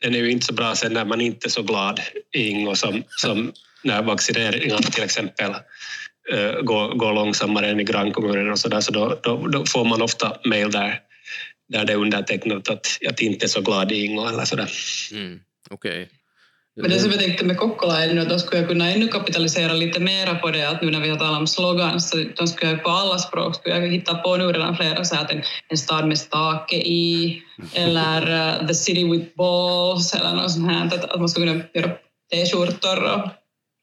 [0.01, 2.01] den är ju inte så bra sen när man inte är så glad
[2.35, 5.51] i Ingo som, som när vaccineringarna till exempel
[6.31, 9.85] eh, går, går långsammare än i grannkommunerna och så där, så då, då, då, får
[9.85, 10.99] man ofta mejl där,
[11.69, 14.71] där det är undertecknat att jag inte är så glad i Ingo eller sådär.
[15.11, 15.39] Mm.
[15.69, 16.07] Okay.
[16.75, 19.73] Men det som jag tänkte med Kokkola är att då skulle jag kunna ännu kapitalisera
[19.73, 22.71] lite mera på det att nu när vi har talat om slogans så då skulle
[22.71, 25.77] jag på alla språk skulle jag hitta på nu redan flera så att en, en
[25.77, 27.41] stad med stake i
[27.73, 31.63] eller uh, the city with balls eller något sånt här att, att man skulle kunna
[31.73, 31.89] göra
[32.31, 33.29] t-skjortor och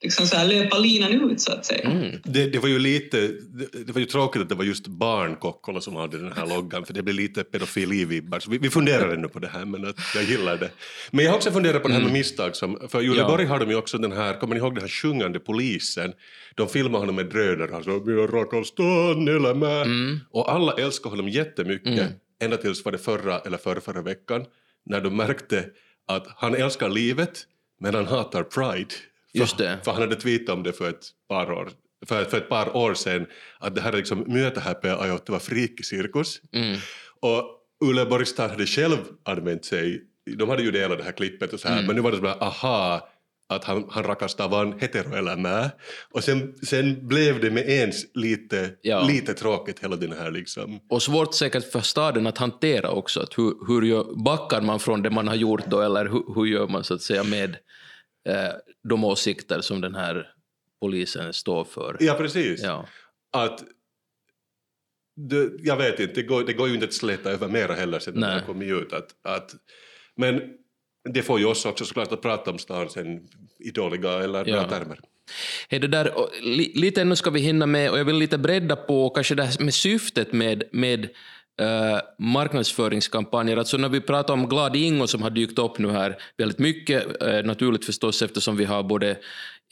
[0.02, 1.90] liksom så här löpa linan ut så att säga.
[1.90, 2.20] Mm.
[2.24, 5.36] Det, det, var ju lite, det, det, var ju tråkigt att det var just barn
[5.36, 8.40] Kokkola som hade den här loggan för det blev lite pedofili-vibbar.
[8.40, 10.70] Så vi, vi funderar ännu på det här men att jag gillar det.
[11.10, 12.18] Men jag har också funderat på det här med mm.
[12.18, 13.50] misstag som, för i Uleåborg ja.
[13.50, 16.12] har de ju också den här, kommer ni ihåg den här sjungande polisen?
[16.54, 20.20] De filmar honom med drönare, han sa ”Vi rakar stan eller med” mm.
[20.30, 22.12] och alla älskar honom jättemycket mm.
[22.42, 24.44] ända tills var det förra eller förra, förra veckan
[24.86, 25.64] när de märkte
[26.08, 27.46] att han älskar livet
[27.80, 28.94] men han hatar Pride.
[29.32, 29.78] Just För, det.
[29.84, 31.68] för han hade tweetat om det för ett par år,
[32.06, 33.26] för, för ett par år sedan
[33.58, 36.40] att det här är liksom myötähäpeä aiheuttava friikkisirkus.
[36.52, 36.78] Mm.
[37.20, 37.44] Och
[37.84, 40.02] Ulla Borgstad hade själv använt sig,
[40.38, 41.86] de hade ju delat det här klippet och så här, Mm.
[41.86, 43.08] men nu var det så här, aha,
[43.48, 45.70] att han, han rakastar hetero eller med.
[46.12, 49.02] Och sen, sen blev det med ens lite, Ja.
[49.08, 50.80] lite tråkigt hela den här liksom.
[50.90, 53.20] Och svårt säkert för staden att hantera också.
[53.20, 56.46] Att hur, hur gör, backar man från det man har gjort då, eller hur, hur
[56.46, 57.56] gör man så att säga med
[58.88, 60.26] de åsikter som den här
[60.80, 61.96] polisen står för?
[62.00, 62.62] Ja, precis.
[62.62, 62.86] Ja.
[63.32, 63.64] Att
[65.16, 67.98] det, jag vet inte, det går, det går ju inte att släta över mera heller
[67.98, 68.92] sen det har kommit ut.
[68.92, 69.54] Att, att,
[70.16, 70.40] men
[71.14, 74.54] det får ju oss också såklart att prata om stan sen i dåliga eller bra
[74.54, 74.68] Ja.
[74.68, 75.00] termer.
[75.68, 76.12] Hej, det där,
[76.74, 79.64] lite ännu ska vi hinna med, och jag vill lite bredda på kanske det här
[79.64, 81.08] med syftet med, med
[81.60, 83.56] eh, marknadsföringskampanjer.
[83.56, 87.22] Alltså när vi pratar om Glad Ingo som har dykt upp nu här väldigt mycket,
[87.22, 89.16] eh, naturligt förstås eftersom vi har både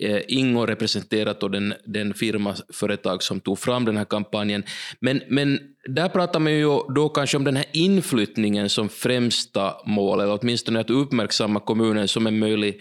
[0.02, 4.62] eh, Ingo representerat och den, den firma, företag som tog fram den här kampanjen.
[5.00, 10.20] Men, men där pratar man ju då kanske om den här inflyttningen som främsta mål,
[10.20, 12.80] eller åtminstone att uppmärksamma kommunen som en möjlig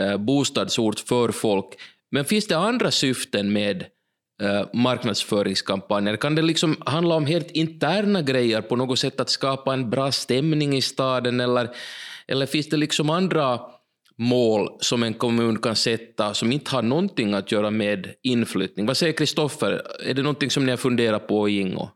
[0.00, 1.66] eh, bostadsort för folk.
[2.10, 3.84] Men finns det andra syften med
[4.42, 6.16] Eh, marknadsföringskampanjer?
[6.16, 10.12] Kan det liksom handla om helt interna grejer på något sätt att skapa en bra
[10.12, 11.68] stämning i staden eller,
[12.26, 13.60] eller finns det liksom andra
[14.18, 18.86] mål som en kommun kan sätta som inte har någonting att göra med inflyttning?
[18.86, 19.82] Vad säger Kristoffer?
[20.04, 21.90] Är det någonting som ni har funderat på i Ingo?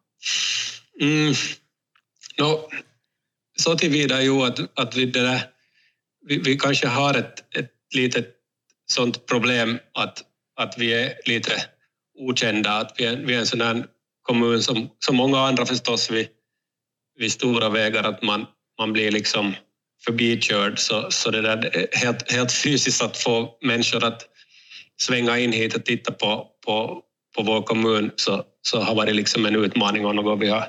[1.01, 1.35] Mm.
[2.39, 2.69] No,
[3.59, 5.41] så tillvida jo att, att vi, det där,
[6.27, 8.29] vi, vi kanske har ett, ett litet
[8.87, 10.23] sånt problem att,
[10.57, 11.53] att vi är lite
[12.19, 13.87] okända, att vi är, vi är en sån här
[14.23, 16.29] kommun som, som många andra förstås vid,
[17.19, 18.47] vid stora vägar, att man,
[18.79, 19.55] man blir liksom
[20.05, 20.79] förbikörd.
[20.79, 24.23] Så, så det där helt, helt fysiskt att få människor att
[25.01, 27.03] svänga in hit och titta på, på,
[27.37, 30.69] på vår kommun så, så har varit liksom en utmaning och något vi har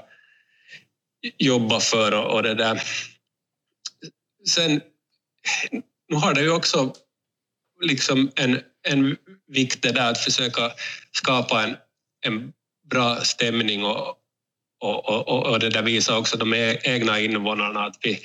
[1.38, 2.82] jobbat för och, och det där.
[4.48, 4.82] Sen,
[6.10, 6.94] nu har det ju också
[7.82, 10.72] liksom en, en vikt det där att försöka
[11.12, 11.76] skapa en,
[12.26, 12.54] en
[12.90, 14.16] bra stämning och,
[14.80, 18.20] och, och, och det där visar också de e- egna invånarna att, vi,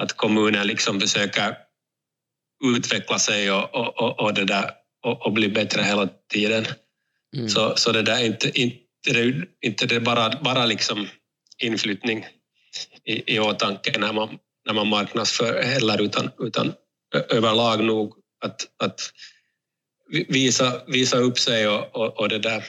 [0.00, 1.56] att kommunen liksom försöker
[2.64, 4.70] utveckla sig och, och, och, det där,
[5.04, 6.66] och, och bli bättre hela tiden.
[7.36, 7.48] Mm.
[7.48, 11.08] Så, så det där är inte, inte, det inte det bara, bara liksom
[11.62, 12.26] inflyttning
[13.04, 16.72] i, i åtanke när man, när man marknadsför heller utan, utan
[17.28, 19.12] överlag nog att, att
[20.28, 22.64] visa, visa upp sig och, och, och det där.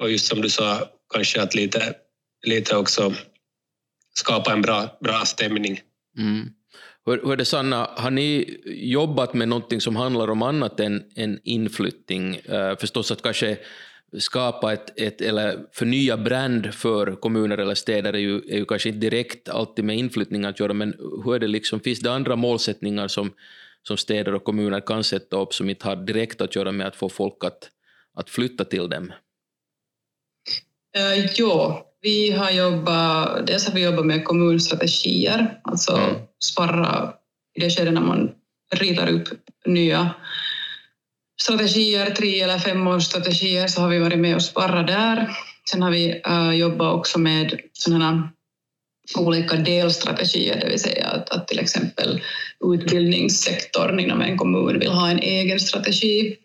[0.00, 1.94] Och just som du sa, kanske att lite,
[2.46, 3.14] lite också
[4.14, 5.80] skapa en bra, bra stämning.
[6.18, 6.48] Mm.
[7.06, 11.04] Hur, hur är det Sanna, har ni jobbat med någonting som handlar om annat än,
[11.16, 12.40] än inflyttning?
[12.48, 13.58] Uh, eh, förstås att kanske
[14.18, 18.88] skapa ett, ett, eller förnya brand för kommuner eller städer är ju, är ju kanske
[18.88, 22.36] inte direkt alltid med inflyttning att göra, men hur är det liksom, finns det andra
[22.36, 23.32] målsättningar som,
[23.86, 26.96] som städer och kommuner kan sätta upp som inte har direkt att göra med att
[26.96, 27.70] få folk att,
[28.14, 29.12] att flytta till dem?
[30.96, 36.14] Uh, jo, vi har jobbat, dels har vi jobbat med kommunstrategier, alltså Mm.
[36.44, 37.12] sparra
[37.54, 38.30] i det skedet när man
[38.72, 39.28] ritar upp
[39.66, 40.14] nya
[41.40, 45.30] strategier, tre eller femårsstrategier, så har vi varit med och sparrat där.
[45.70, 48.30] Sen har vi uh, jobbat också med sådana
[49.16, 52.20] olika delstrategier, det vill säga att, att till exempel
[52.74, 56.36] utbildningssektorn inom en kommun vill ha en egen strategi.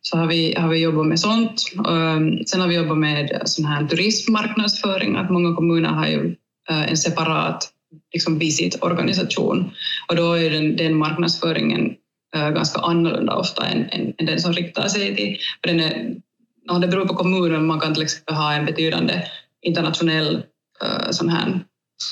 [0.00, 1.62] Så har vi, har vi jobbat med sånt.
[1.88, 6.36] Ehm, sen har vi jobbat med sån här turismmarknadsföring, att många kommuner har ju
[6.70, 7.68] eh, en separat
[8.12, 9.70] liksom visitorganisation
[10.08, 11.94] och då är den, den marknadsföringen
[12.36, 15.38] eh, ganska annorlunda ofta än, än, än den som riktar sig till...
[15.60, 19.22] För den är, det beror på kommunen, man kan till exempel ha en betydande
[19.62, 20.42] internationell
[20.82, 21.60] eh, sån här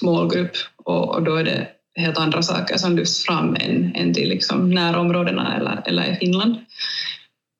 [0.02, 0.52] målgrupp
[0.84, 5.56] och, då är det helt andra saker som lyfts fram än, än till liksom närområdena
[5.56, 6.56] eller, eller i Finland.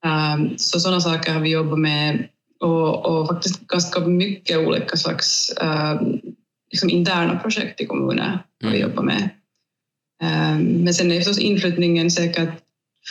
[0.07, 2.29] Um, så sådana saker har vi jobbat med
[2.61, 6.21] och, och faktiskt ganska mycket olika slags um,
[6.71, 8.81] liksom interna projekt i kommuner har vi Mm.
[8.81, 9.31] jobbat med.
[10.23, 12.51] Um, men sen är förstås inflyttningen säkert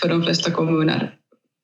[0.01, 1.15] för de flesta kommuner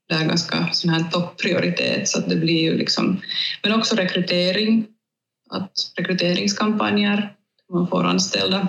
[0.09, 3.21] det är ganska sån här topprioritet så att det blir ju liksom,
[3.63, 4.85] men också rekrytering,
[5.49, 7.34] att rekryteringskampanjer,
[7.73, 8.67] man får anställda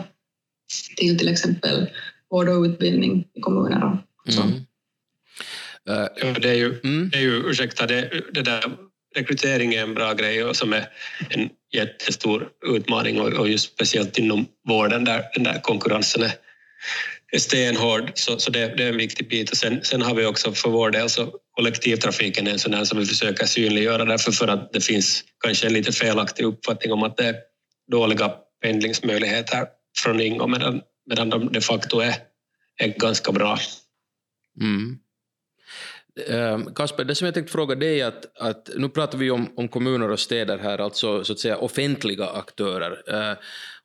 [0.96, 1.90] till till exempel
[2.30, 4.42] vård och utbildning i kommuner och så.
[4.42, 4.54] Mm.
[5.88, 7.10] Eh, Ja, Det är ju, mm.
[7.12, 8.62] det är ju ursäkta, det, det där,
[9.16, 10.88] rekrytering är en bra grej och som är
[11.30, 16.32] en jättestor utmaning och, och just speciellt inom vården där den där konkurrensen är
[17.32, 19.50] är stenhård, så, så det, det, är en viktig bit.
[19.50, 22.84] Och sen, sen har vi också för vår del så kollektivtrafiken är en sån här
[22.84, 27.02] som vi försöker synliggöra därför för att det finns kanske en lite felaktig uppfattning om
[27.02, 27.34] att det är
[27.90, 29.66] dåliga pendlingsmöjligheter
[29.98, 32.14] från Ingo medan, medan de de facto är,
[32.76, 33.58] är ganska bra.
[34.60, 34.98] Mm.
[36.28, 39.48] Ehm, Kasper, det som jag tänkte fråga dig är att, att nu pratar vi om,
[39.56, 43.14] om kommuner och städer här, alltså så att säga offentliga aktörer.
[43.14, 43.36] Ehm,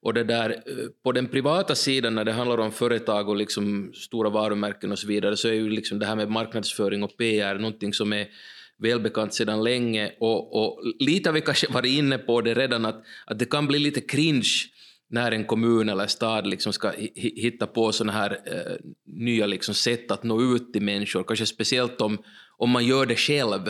[0.02, 3.94] och det där, eh, på den privata sidan när det handlar om företag och liksom
[3.96, 7.56] stora varumärken och så vidare så är ju liksom det här med marknadsföring och PR
[7.56, 8.28] någonting som är
[8.82, 13.04] välbekant sedan länge och, och lite har vi kanske varit inne på det redan att,
[13.26, 14.50] att det kan bli lite cringe
[15.10, 18.76] när en kommun eller stad liksom ska hitta på såna här eh,
[19.06, 22.18] nya liksom sätt att nå ut till människor, kanske speciellt om,
[22.58, 23.68] om man gör det själv.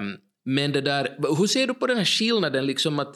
[0.00, 3.14] Um, men det där, hur ser du på den här skillnaden liksom att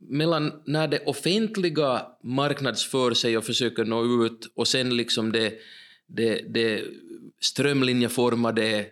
[0.00, 5.52] mellan när det offentliga marknadsför sig och försöker nå ut och sen liksom det,
[6.06, 6.84] det, det
[7.40, 8.86] strömlinjeformade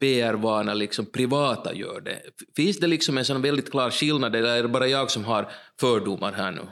[0.00, 2.20] PR-vana liksom privata gör det.
[2.56, 5.50] Finns det liksom en sån väldigt klar skillnad eller är det bara jag som har
[5.80, 6.62] fördomar här nu?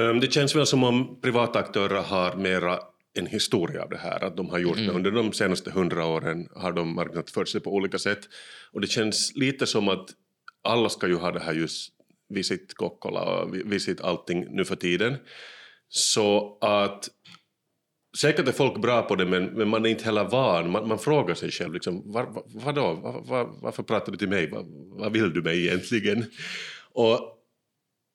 [0.00, 2.78] Ehm, det känns väl som om privata aktörer har mera
[3.14, 4.86] en historia av det här, att de har gjort mm.
[4.86, 8.20] det under de senaste hundra åren har de marknadsfört sig på olika sätt.
[8.72, 10.08] Och det känns lite som att
[10.64, 11.92] alla ska ju ha det här just
[12.28, 15.16] Visit Kokkola och Visit allting nu för tiden.
[15.88, 17.08] Så att
[18.16, 20.98] säkert är folk bra på det men, men man är inte heller van, man, man
[20.98, 24.66] frågar sig själv liksom, var, var, vadå, var, var, varför pratar du till mig, vad,
[24.90, 26.24] vad vill du mig egentligen?
[26.92, 27.20] Och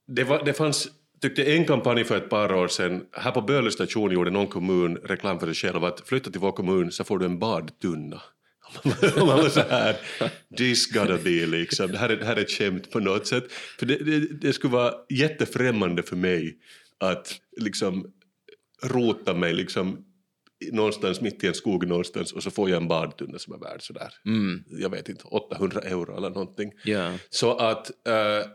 [0.07, 0.89] det, var, det fanns
[1.21, 4.95] tyckte en kampanj för ett par år sedan, här på Böle station gjorde någon kommun
[4.95, 8.21] reklam för sig själv att flytta till vår kommun så får du en badtunna.
[9.17, 9.95] man var så här,
[10.57, 13.51] this gotta be liksom, det här är, det här är ett skämt på något sätt.
[13.79, 16.57] För det, det, det skulle vara jättefrämmande för mig
[16.99, 18.13] att liksom
[18.84, 20.05] rota mig liksom
[20.71, 23.81] någonstans mitt i en skog någonstans och så får jag en badtunna som är värd
[23.81, 24.63] sådär, mm.
[24.67, 26.71] jag vet inte, 800 euro eller någonting.
[26.86, 27.15] Yeah.
[27.29, 28.47] Så att äh,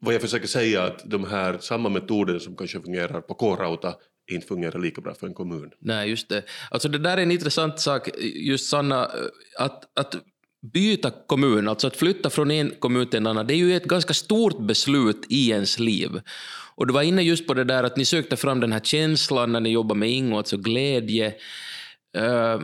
[0.00, 3.94] vad jag försöker säga är att de här samma metoder som kanske fungerar på K-Rauta
[4.30, 5.70] inte fungerar lika bra för en kommun.
[5.80, 6.42] Nej, just det.
[6.70, 9.10] Alltså det där är en intressant sak, just Sanna,
[9.58, 10.14] att, att
[10.72, 13.84] byta kommun, alltså att flytta från en kommun till en annan, det är ju ett
[13.84, 16.10] ganska stort beslut i ens liv.
[16.74, 19.52] Och du var inne just på det där att ni sökte fram den här känslan
[19.52, 21.34] när ni jobbade med Ingo, alltså glädje.
[22.18, 22.62] Uh,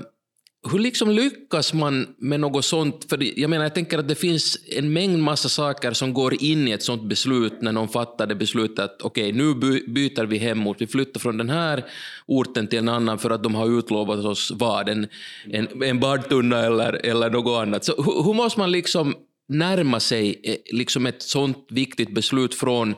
[0.70, 3.06] hur liksom lyckas man med något sånt?
[3.09, 6.68] För jag menar, jag tänker att det finns en mängd massa saker som går in
[6.68, 9.54] i ett sånt beslut när någon fattar det beslutet att okej, okay, nu
[9.88, 11.84] byter vi hemort, vi flyttar från den här
[12.26, 15.09] orten till en annan för att de har utlovat oss vad, en,
[15.50, 17.84] en, en badtunna eller, eller något annat.
[17.84, 19.14] Så hur, hur måste man liksom
[19.48, 22.94] närma sig eh, liksom ett sånt viktigt beslut från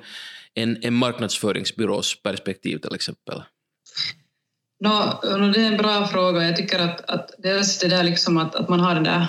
[0.55, 3.42] en, en marknadsföringsbyrås perspektiv till exempel?
[4.84, 5.20] No,
[5.53, 6.42] det är en bra fråga.
[6.42, 9.26] Jag tycker att, att dels det där liksom att, att man har den där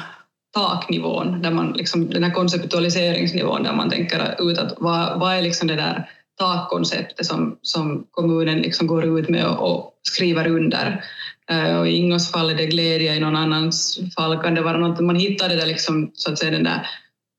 [0.53, 5.41] taknivån, där man liksom, den här konceptualiseringsnivån där man tänker ut att vad, vad är
[5.41, 6.09] liksom det där
[6.39, 11.03] takkonceptet som, som kommunen liksom går ut med och, och skriver under.
[11.51, 14.77] Uh, och I Ingos fall är det glädje, i någon annans fall kan det vara
[14.77, 16.87] något, man hittar det där liksom, så att säga den där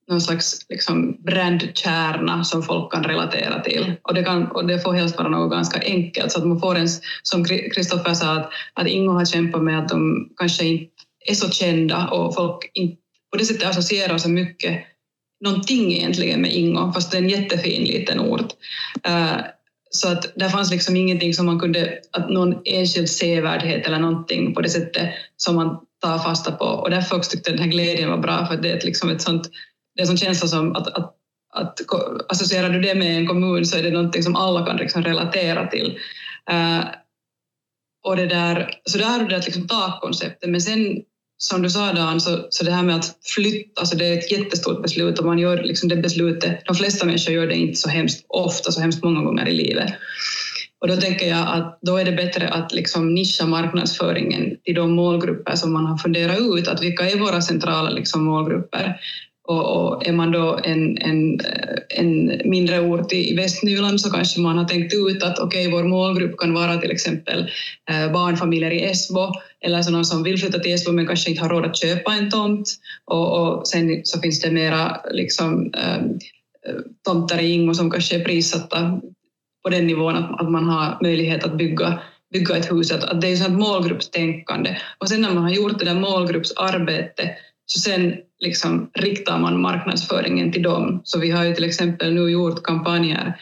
[0.09, 3.93] någon slags liksom brandkärna som folk kan relatera till.
[4.01, 6.75] Och det, kan, och det får helst vara något ganska enkelt, så att man får
[6.75, 6.87] en,
[7.23, 10.91] som Kristoffer sa, att, att Ingo har kämpat med att de kanske inte
[11.25, 12.97] är så kända och folk inte
[13.31, 14.83] på det sättet associerar så mycket
[15.45, 18.51] någonting egentligen med Ingo, fast det är en jättefin liten ort.
[19.07, 19.37] Uh,
[19.89, 24.53] så att där fanns liksom ingenting som man kunde, att någon enskild sevärdhet eller någonting
[24.53, 26.65] på det sättet som man tar fasta på.
[26.65, 29.21] Och därför också tyckte jag den här glädjen var bra, för det är liksom ett
[29.21, 29.49] sånt
[29.95, 31.15] det är en sån känsla som att, att,
[31.53, 31.79] att
[32.29, 35.67] associerar du det med en kommun så är det någonting som alla kan liksom relatera
[35.67, 35.99] till.
[36.51, 36.85] Uh,
[38.05, 41.01] och det där, så där har du det liksom takkonceptet, men sen
[41.37, 44.31] som du sa Dan, så, så det här med att flytta, alltså det är ett
[44.31, 47.89] jättestort beslut och man gör liksom det beslutet, de flesta människor gör det inte så
[47.89, 49.93] hemskt ofta, så hemskt många gånger i livet.
[50.81, 54.91] Och då tänker jag att då är det bättre att liksom nischa marknadsföringen till de
[54.91, 58.99] målgrupper som man har funderat ut, att vilka är våra centrala liksom målgrupper?
[59.47, 64.39] Och, och, är man då en, en, eh, en mindre ort i Västnyland så kanske
[64.39, 67.49] man har tänkt ut att okej, okay, vår målgrupp kan vara till exempel
[67.89, 69.31] eh, barnfamiljer i Esbo
[69.65, 72.29] eller sådana som vill flytta till Esbo men kanske inte har råd att köpa en
[72.29, 72.69] tomt.
[73.05, 76.03] Och, och sen så finns det mera liksom, eh,
[77.05, 79.01] tomter i Ingo som kanske är prissatta
[79.63, 81.99] på den nivån att, att man har möjlighet att bygga
[82.33, 84.77] bygga ett hus, att, att det är sånt målgruppstänkande.
[84.97, 90.51] Och sen när man har gjort det där målgruppsarbetet så sen liksom riktar man marknadsföringen
[90.51, 91.01] till dem.
[91.03, 93.37] Så vi har ju till exempel nu gjort kampanjer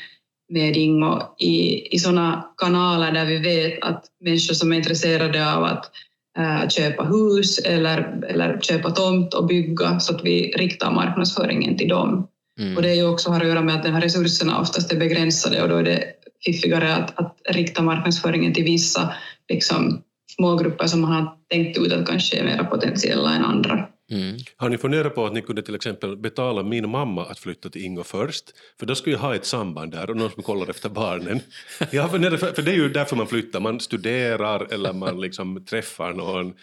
[0.50, 5.64] med Ingo i, i sådana kanaler där vi vet att människor som är intresserade av
[5.64, 5.92] att
[6.38, 11.90] äh, köpa hus eller, eller köpa tomt och bygga så att vi riktar marknadsföringen till
[11.90, 12.28] dem.
[12.60, 12.78] Mm.
[12.78, 14.98] Och det är ju också har att göra med att de här resurserna oftast är
[14.98, 16.04] begränsade och då är det
[16.46, 19.14] fiffigare att, att rikta marknadsföringen till vissa
[19.50, 20.02] liksom,
[20.40, 23.88] målgrupper som man har tänkt ut att kanske är mer potentiella än andra.
[24.12, 24.38] Mm.
[24.56, 27.86] Har ni funderat på att ni kunde till exempel betala min mamma att flytta till
[27.86, 28.46] Ingo först?
[28.80, 31.40] För då skulle jag ha ett samband där och någon som kollar efter barnen.
[31.92, 35.66] Jag har för, för det är ju därför man flyttar, man studerar eller man liksom
[35.66, 36.54] träffar någon.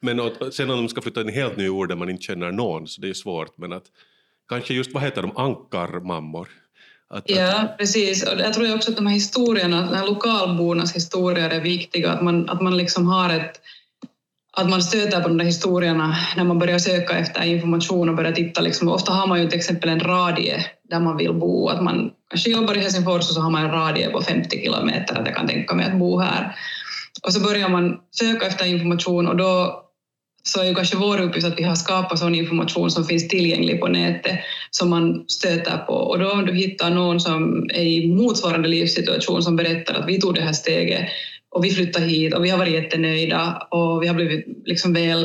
[0.00, 2.52] Men sen om de ska flytta till en helt ny ort där man inte känner
[2.52, 3.58] någon så det är svårt.
[3.58, 3.84] Men att
[4.48, 6.48] kanske just, vad heter de, ankarmammor?
[7.08, 7.78] Att, ja, att...
[7.78, 8.26] precis.
[8.26, 12.22] Och jag tror också att de här historierna, de här lokalbornas historier är viktiga, att
[12.22, 13.60] man, att man liksom har ett
[14.56, 18.32] att man stöter på de där historierna när man börjar söka efter information och börjar
[18.32, 18.60] titta.
[18.60, 18.88] Liksom.
[18.88, 21.68] Ofta har man ju till exempel en radie där man vill bo.
[21.68, 25.20] Att man kanske jobbar i Helsingfors och så har man en radie på 50 kilometer
[25.20, 26.56] att jag kan tänka mig att bo här.
[27.22, 29.82] Och så börjar man söka efter information och då
[30.42, 33.80] så är ju kanske vår uppgift att vi har skapat sån information som finns tillgänglig
[33.80, 34.38] på nätet
[34.70, 35.92] som man stöter på.
[35.92, 40.20] Och då om du hittar någon som är i motsvarande livssituation som berättar att vi
[40.20, 41.08] tog det här steget
[41.56, 45.24] och vi flyttade hit och vi har varit jättenöjda och vi har blivit liksom väl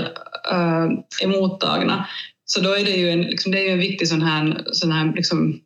[0.52, 0.88] äh,
[1.24, 2.08] emottagna.
[2.46, 4.92] Så då är det ju en, liksom, det är ju en viktig sån här, sån
[4.92, 5.60] här liksom,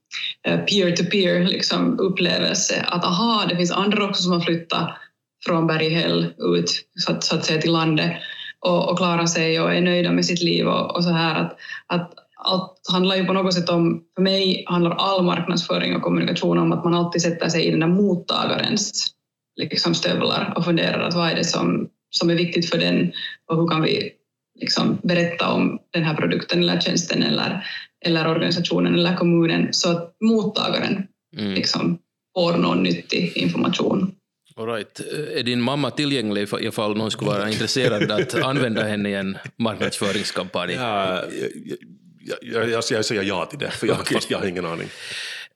[0.48, 2.86] eh, peer-to-peer liksom, upplevelse.
[2.88, 4.90] Att aha, det finns andra också som har flyttat
[5.46, 6.72] från Berghäll ut
[7.06, 8.12] så att, så att säga till landet
[8.60, 11.42] och, och klarar sig och är nöjda med sitt liv och, och så här.
[11.42, 11.58] Att,
[11.88, 16.58] att allt handlar ju på något sätt om, för mig handlar all marknadsföring och kommunikation
[16.58, 19.15] om att man alltid sätter sig i den där mottagarens
[19.56, 23.14] liksom stövlar och funderar att vad är det som, som är viktigt för den
[23.48, 24.12] och hur kan vi
[24.60, 27.68] liksom berätta om den här produkten eller tjänsten eller,
[28.06, 31.54] eller organisationen eller kommunen så att mottagaren mm.
[31.54, 31.98] liksom
[32.38, 34.16] får någon nyttig information.
[34.58, 35.00] All right.
[35.36, 40.74] Är din mamma tillgänglig ifall någon skulle vara intresserad att använda henne i en marknadsföringskampanj?
[40.74, 41.24] Ja,
[42.20, 44.16] jag, jag, jag, jag säger ja till det, för jag, okay.
[44.16, 44.88] fast jag har ingen aning.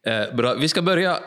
[0.05, 0.53] Eh, bra.
[0.53, 1.19] Vi ska börja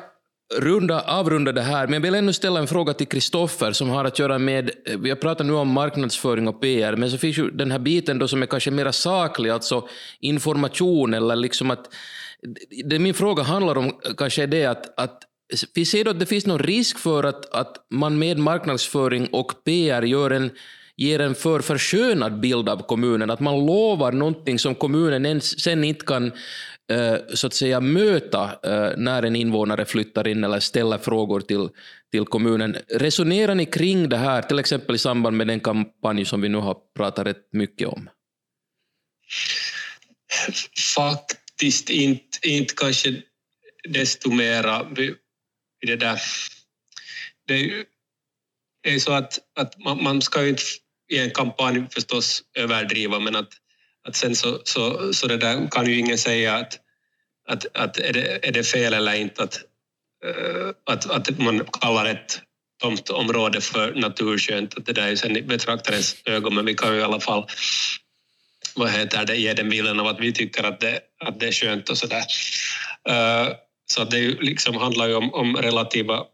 [0.59, 4.05] runda, avrunda det här, men jag vill ännu ställa en fråga till Kristoffer som har
[4.05, 7.39] att göra med, eh, vi har pratat nu om marknadsföring och PR, men så finns
[7.39, 9.89] ju den här biten då som är kanske mer saklig, alltså
[10.21, 11.95] information eller liksom att,
[12.85, 15.23] det min fråga handlar om kanske är det att, att
[15.75, 19.65] vi ser då att det finns någon risk för att, att man med marknadsföring och
[19.65, 20.51] PR gör en
[20.97, 26.07] ger en för förskönad bild av kommunen, att man lovar någonting som kommunen sen inte
[26.07, 26.33] kan
[26.91, 31.69] Eh, så att säga möta eh, när en invånare flyttar in eller ställer frågor till,
[32.11, 32.77] till kommunen.
[32.89, 36.59] Resonerar ni kring det här, till exempel i samband med den kampanj som vi nu
[36.59, 38.11] har pratat rätt mycket om?
[40.95, 43.23] Faktiskt inte, inte kanske
[43.89, 44.85] desto mera.
[44.85, 46.21] Det, där.
[47.47, 47.87] det
[48.83, 50.63] är så att, att man, man ska ju inte
[51.09, 53.53] i en kampanj förstås överdriva, men att
[54.09, 56.81] att sen så, så, så det där kan ju ingen säga att,
[57.49, 59.61] att, att är, det, är det fel eller inte att,
[60.25, 62.43] eh, att, att man kallar ett
[62.83, 64.79] tomtområde för naturskönt.
[64.79, 67.47] Att det där är sen i betraktarens ögon, men vi kan ju i alla fall
[68.75, 71.53] vad heter det, ge den bilden av att vi tycker att det, att det är
[71.53, 72.25] skönt och sådär.
[73.09, 73.49] Eh,
[73.87, 76.25] så att det liksom handlar ju om, om relativa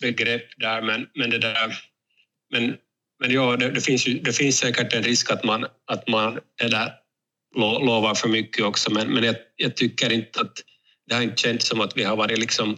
[0.00, 1.78] begrepp där, men, men det där
[2.52, 2.76] men
[3.22, 6.40] men ja, det, det, finns ju, det finns säkert en risk att man, att man
[6.58, 6.92] det där,
[7.56, 10.52] lovar för mycket också, men, men jag, jag, tycker inte att
[11.06, 12.76] det har inte känts som att vi har varit liksom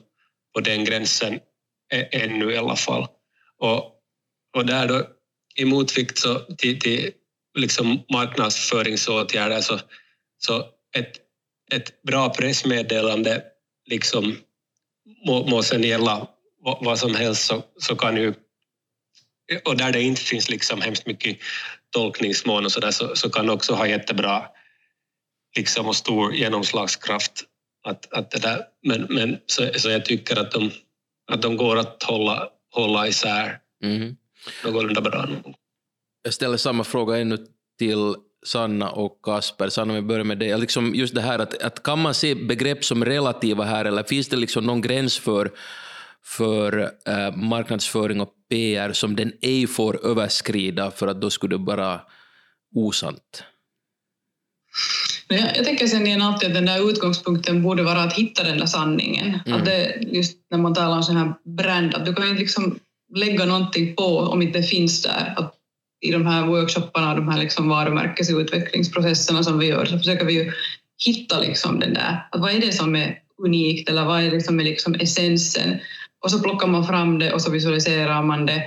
[0.55, 1.41] på den gränsen
[2.13, 3.07] ännu i alla fall.
[3.59, 3.85] Och,
[4.57, 5.07] och där då
[5.57, 7.11] i motvikt så till, till
[7.59, 9.81] liksom marknadsföringsåtgärder så,
[10.39, 10.59] så
[10.97, 11.13] ett,
[11.73, 13.43] ett bra pressmeddelande
[13.87, 14.37] liksom
[15.27, 16.29] må, må sen gälla
[16.81, 18.35] vad som helst så, så kan ju
[19.65, 21.39] och där det inte finns liksom hemskt mycket
[21.91, 24.47] tolkningsmån och så där så, så kan också ha jättebra
[25.57, 27.45] liksom och stor genomslagskraft.
[27.87, 30.71] Att, att det där, men men så, så jag tycker att de,
[31.33, 34.17] att de går att hålla, hålla isär mm.
[34.65, 35.29] någorlunda bra.
[36.23, 37.39] Jag ställer samma fråga ännu
[37.79, 38.15] till
[38.47, 39.69] Sanna och Kasper.
[39.69, 40.59] Sanna, vi börjar med dig.
[40.59, 44.29] Liksom just det här att, att kan man se begrepp som relativa här eller finns
[44.29, 45.51] det liksom någon gräns för
[46.25, 51.65] för eh, marknadsföring och PR som den ej får överskrida för att då skulle det
[51.65, 52.01] vara
[52.75, 53.45] osant?
[55.29, 58.67] Jag, tänker sen igen alltid att den där utgångspunkten borde vara att hitta den där
[58.67, 59.41] sanningen.
[59.47, 59.59] Mm.
[59.59, 62.79] Att det, just när man talar om sån här brand, att du kan inte liksom
[63.15, 65.35] lägga någonting på om inte det finns där.
[65.37, 65.55] Att
[66.01, 70.53] I de här workshopparna, de här liksom varumärkesutvecklingsprocesserna som vi gör, så försöker vi ju
[71.05, 74.61] hitta liksom den där, att vad är det som är unikt eller vad är liksom,
[74.61, 75.79] är liksom essensen?
[76.25, 78.65] Och så plockar man fram det och så visualiserar man det.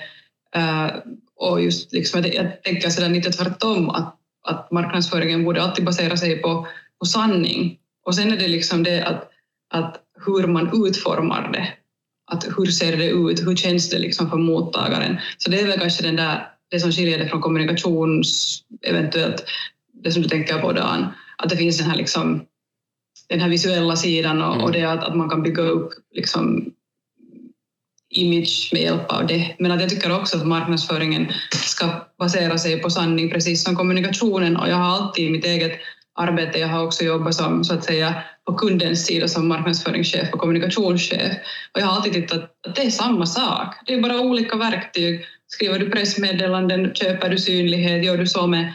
[0.57, 0.91] Uh,
[1.35, 4.15] och just liksom, jag tänker sådär lite tvärtom att,
[4.47, 6.67] att marknadsföringen borde alltid basera sig på,
[6.99, 7.77] på sanning.
[8.05, 9.29] Och sen är det liksom det att,
[9.73, 11.73] att hur man utformar det.
[12.31, 13.47] Att hur ser det ut?
[13.47, 15.17] Hur känns det liksom för mottagaren?
[15.37, 19.43] Så det är väl kanske den där, det som skiljer det från kommunikations, eventuellt
[20.03, 22.45] det som du tänker på Dan, att det finns den här, liksom,
[23.29, 24.63] den här visuella sidan och, mm.
[24.63, 26.73] och det att, att man kan bygga upp liksom,
[28.17, 29.55] image med hjälp av det.
[29.59, 31.85] Men att jag tycker också att marknadsföringen ska
[32.19, 34.57] basera sig på sanning, precis som kommunikationen.
[34.57, 35.79] Och jag har alltid i mitt eget
[36.19, 40.39] arbete, jag har också jobbat som så att säga på kundens sida som marknadsföringschef och
[40.39, 41.33] kommunikationschef.
[41.73, 43.75] Och jag har alltid tyckt att, att det är samma sak.
[43.85, 45.25] Det är bara olika verktyg.
[45.47, 48.73] Skriver du pressmeddelanden, köper du synlighet, gör du så med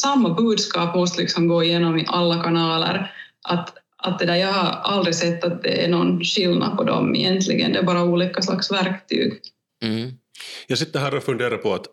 [0.00, 3.12] samma budskap måste liksom gå igenom i alla kanaler.
[3.48, 7.14] Att, att det där, jag har aldrig sett att det är någon skillnad på dem
[7.14, 9.40] egentligen, det är bara olika slags verktyg.
[9.84, 10.10] Mm.
[10.66, 11.86] Jag sitter här och funderar på att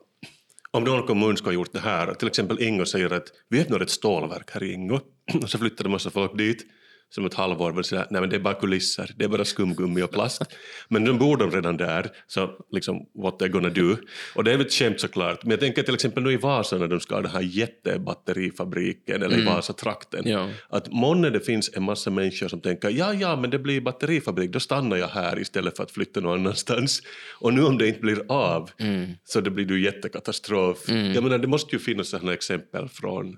[0.71, 3.79] om någon kommun ska ha gjort det här, till exempel Ingo säger att vi öppnar
[3.79, 4.99] ett stålverk här i Ingo
[5.43, 6.65] och så flyttar en massa folk dit
[7.09, 10.01] som ett halvår var sådär, nej men det är bara kulisser, det är bara skumgummi
[10.01, 10.41] och plast.
[10.89, 13.97] Men nu bor de redan där, så liksom what they're gonna do.
[14.35, 16.77] Och det är väl ett skämt såklart, men jag tänker till exempel nu i Vasa
[16.77, 19.47] när de ska ha den här jättebatterifabriken, eller mm.
[19.47, 20.49] i Vasatrakten, ja.
[20.69, 24.51] att månne det finns en massa människor som tänker, ja ja men det blir batterifabrik,
[24.51, 27.01] då stannar jag här istället för att flytta någon annanstans.
[27.39, 29.11] Och nu om det inte blir av, mm.
[29.23, 30.89] så det blir ju jättekatastrof.
[30.89, 31.13] Mm.
[31.13, 33.37] Jag menar det måste ju finnas sådana exempel från,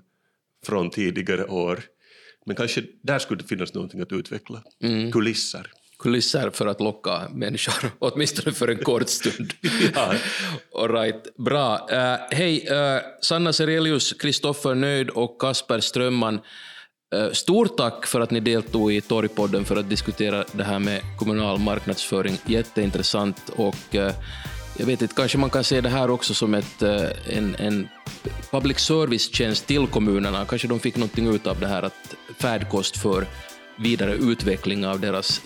[0.66, 1.80] från tidigare år.
[2.46, 4.62] Men kanske där skulle det finnas någonting att utveckla.
[4.82, 5.12] Mm.
[5.12, 5.72] Kulisser.
[5.98, 9.52] Kulisser för att locka människor, åtminstone för en kort stund.
[9.94, 10.14] ja.
[10.74, 11.36] All right.
[11.36, 11.88] Bra.
[11.92, 16.40] Uh, Hej, uh, Sanna Serelius, Kristoffer Nöjd och Kasper Strömman.
[17.14, 21.00] Uh, stort tack för att ni deltog i Torgpodden för att diskutera det här med
[21.18, 22.38] kommunal marknadsföring.
[22.46, 23.94] Jätteintressant och
[24.78, 27.88] jag vet inte, kanske man kan se det här också som ett, en, en
[28.50, 30.44] public service-tjänst till kommunerna.
[30.44, 33.26] Kanske de fick någonting ut av det här, att färdkost för
[33.76, 35.40] vidare utveckling av deras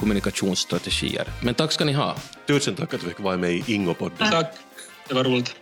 [0.00, 1.28] kommunikationsstrategier.
[1.42, 2.16] Men tack ska ni ha.
[2.46, 4.30] Tusen tack att du fick vara med i Ingo-podden.
[4.30, 4.54] Tack,
[5.08, 5.56] det var roligt.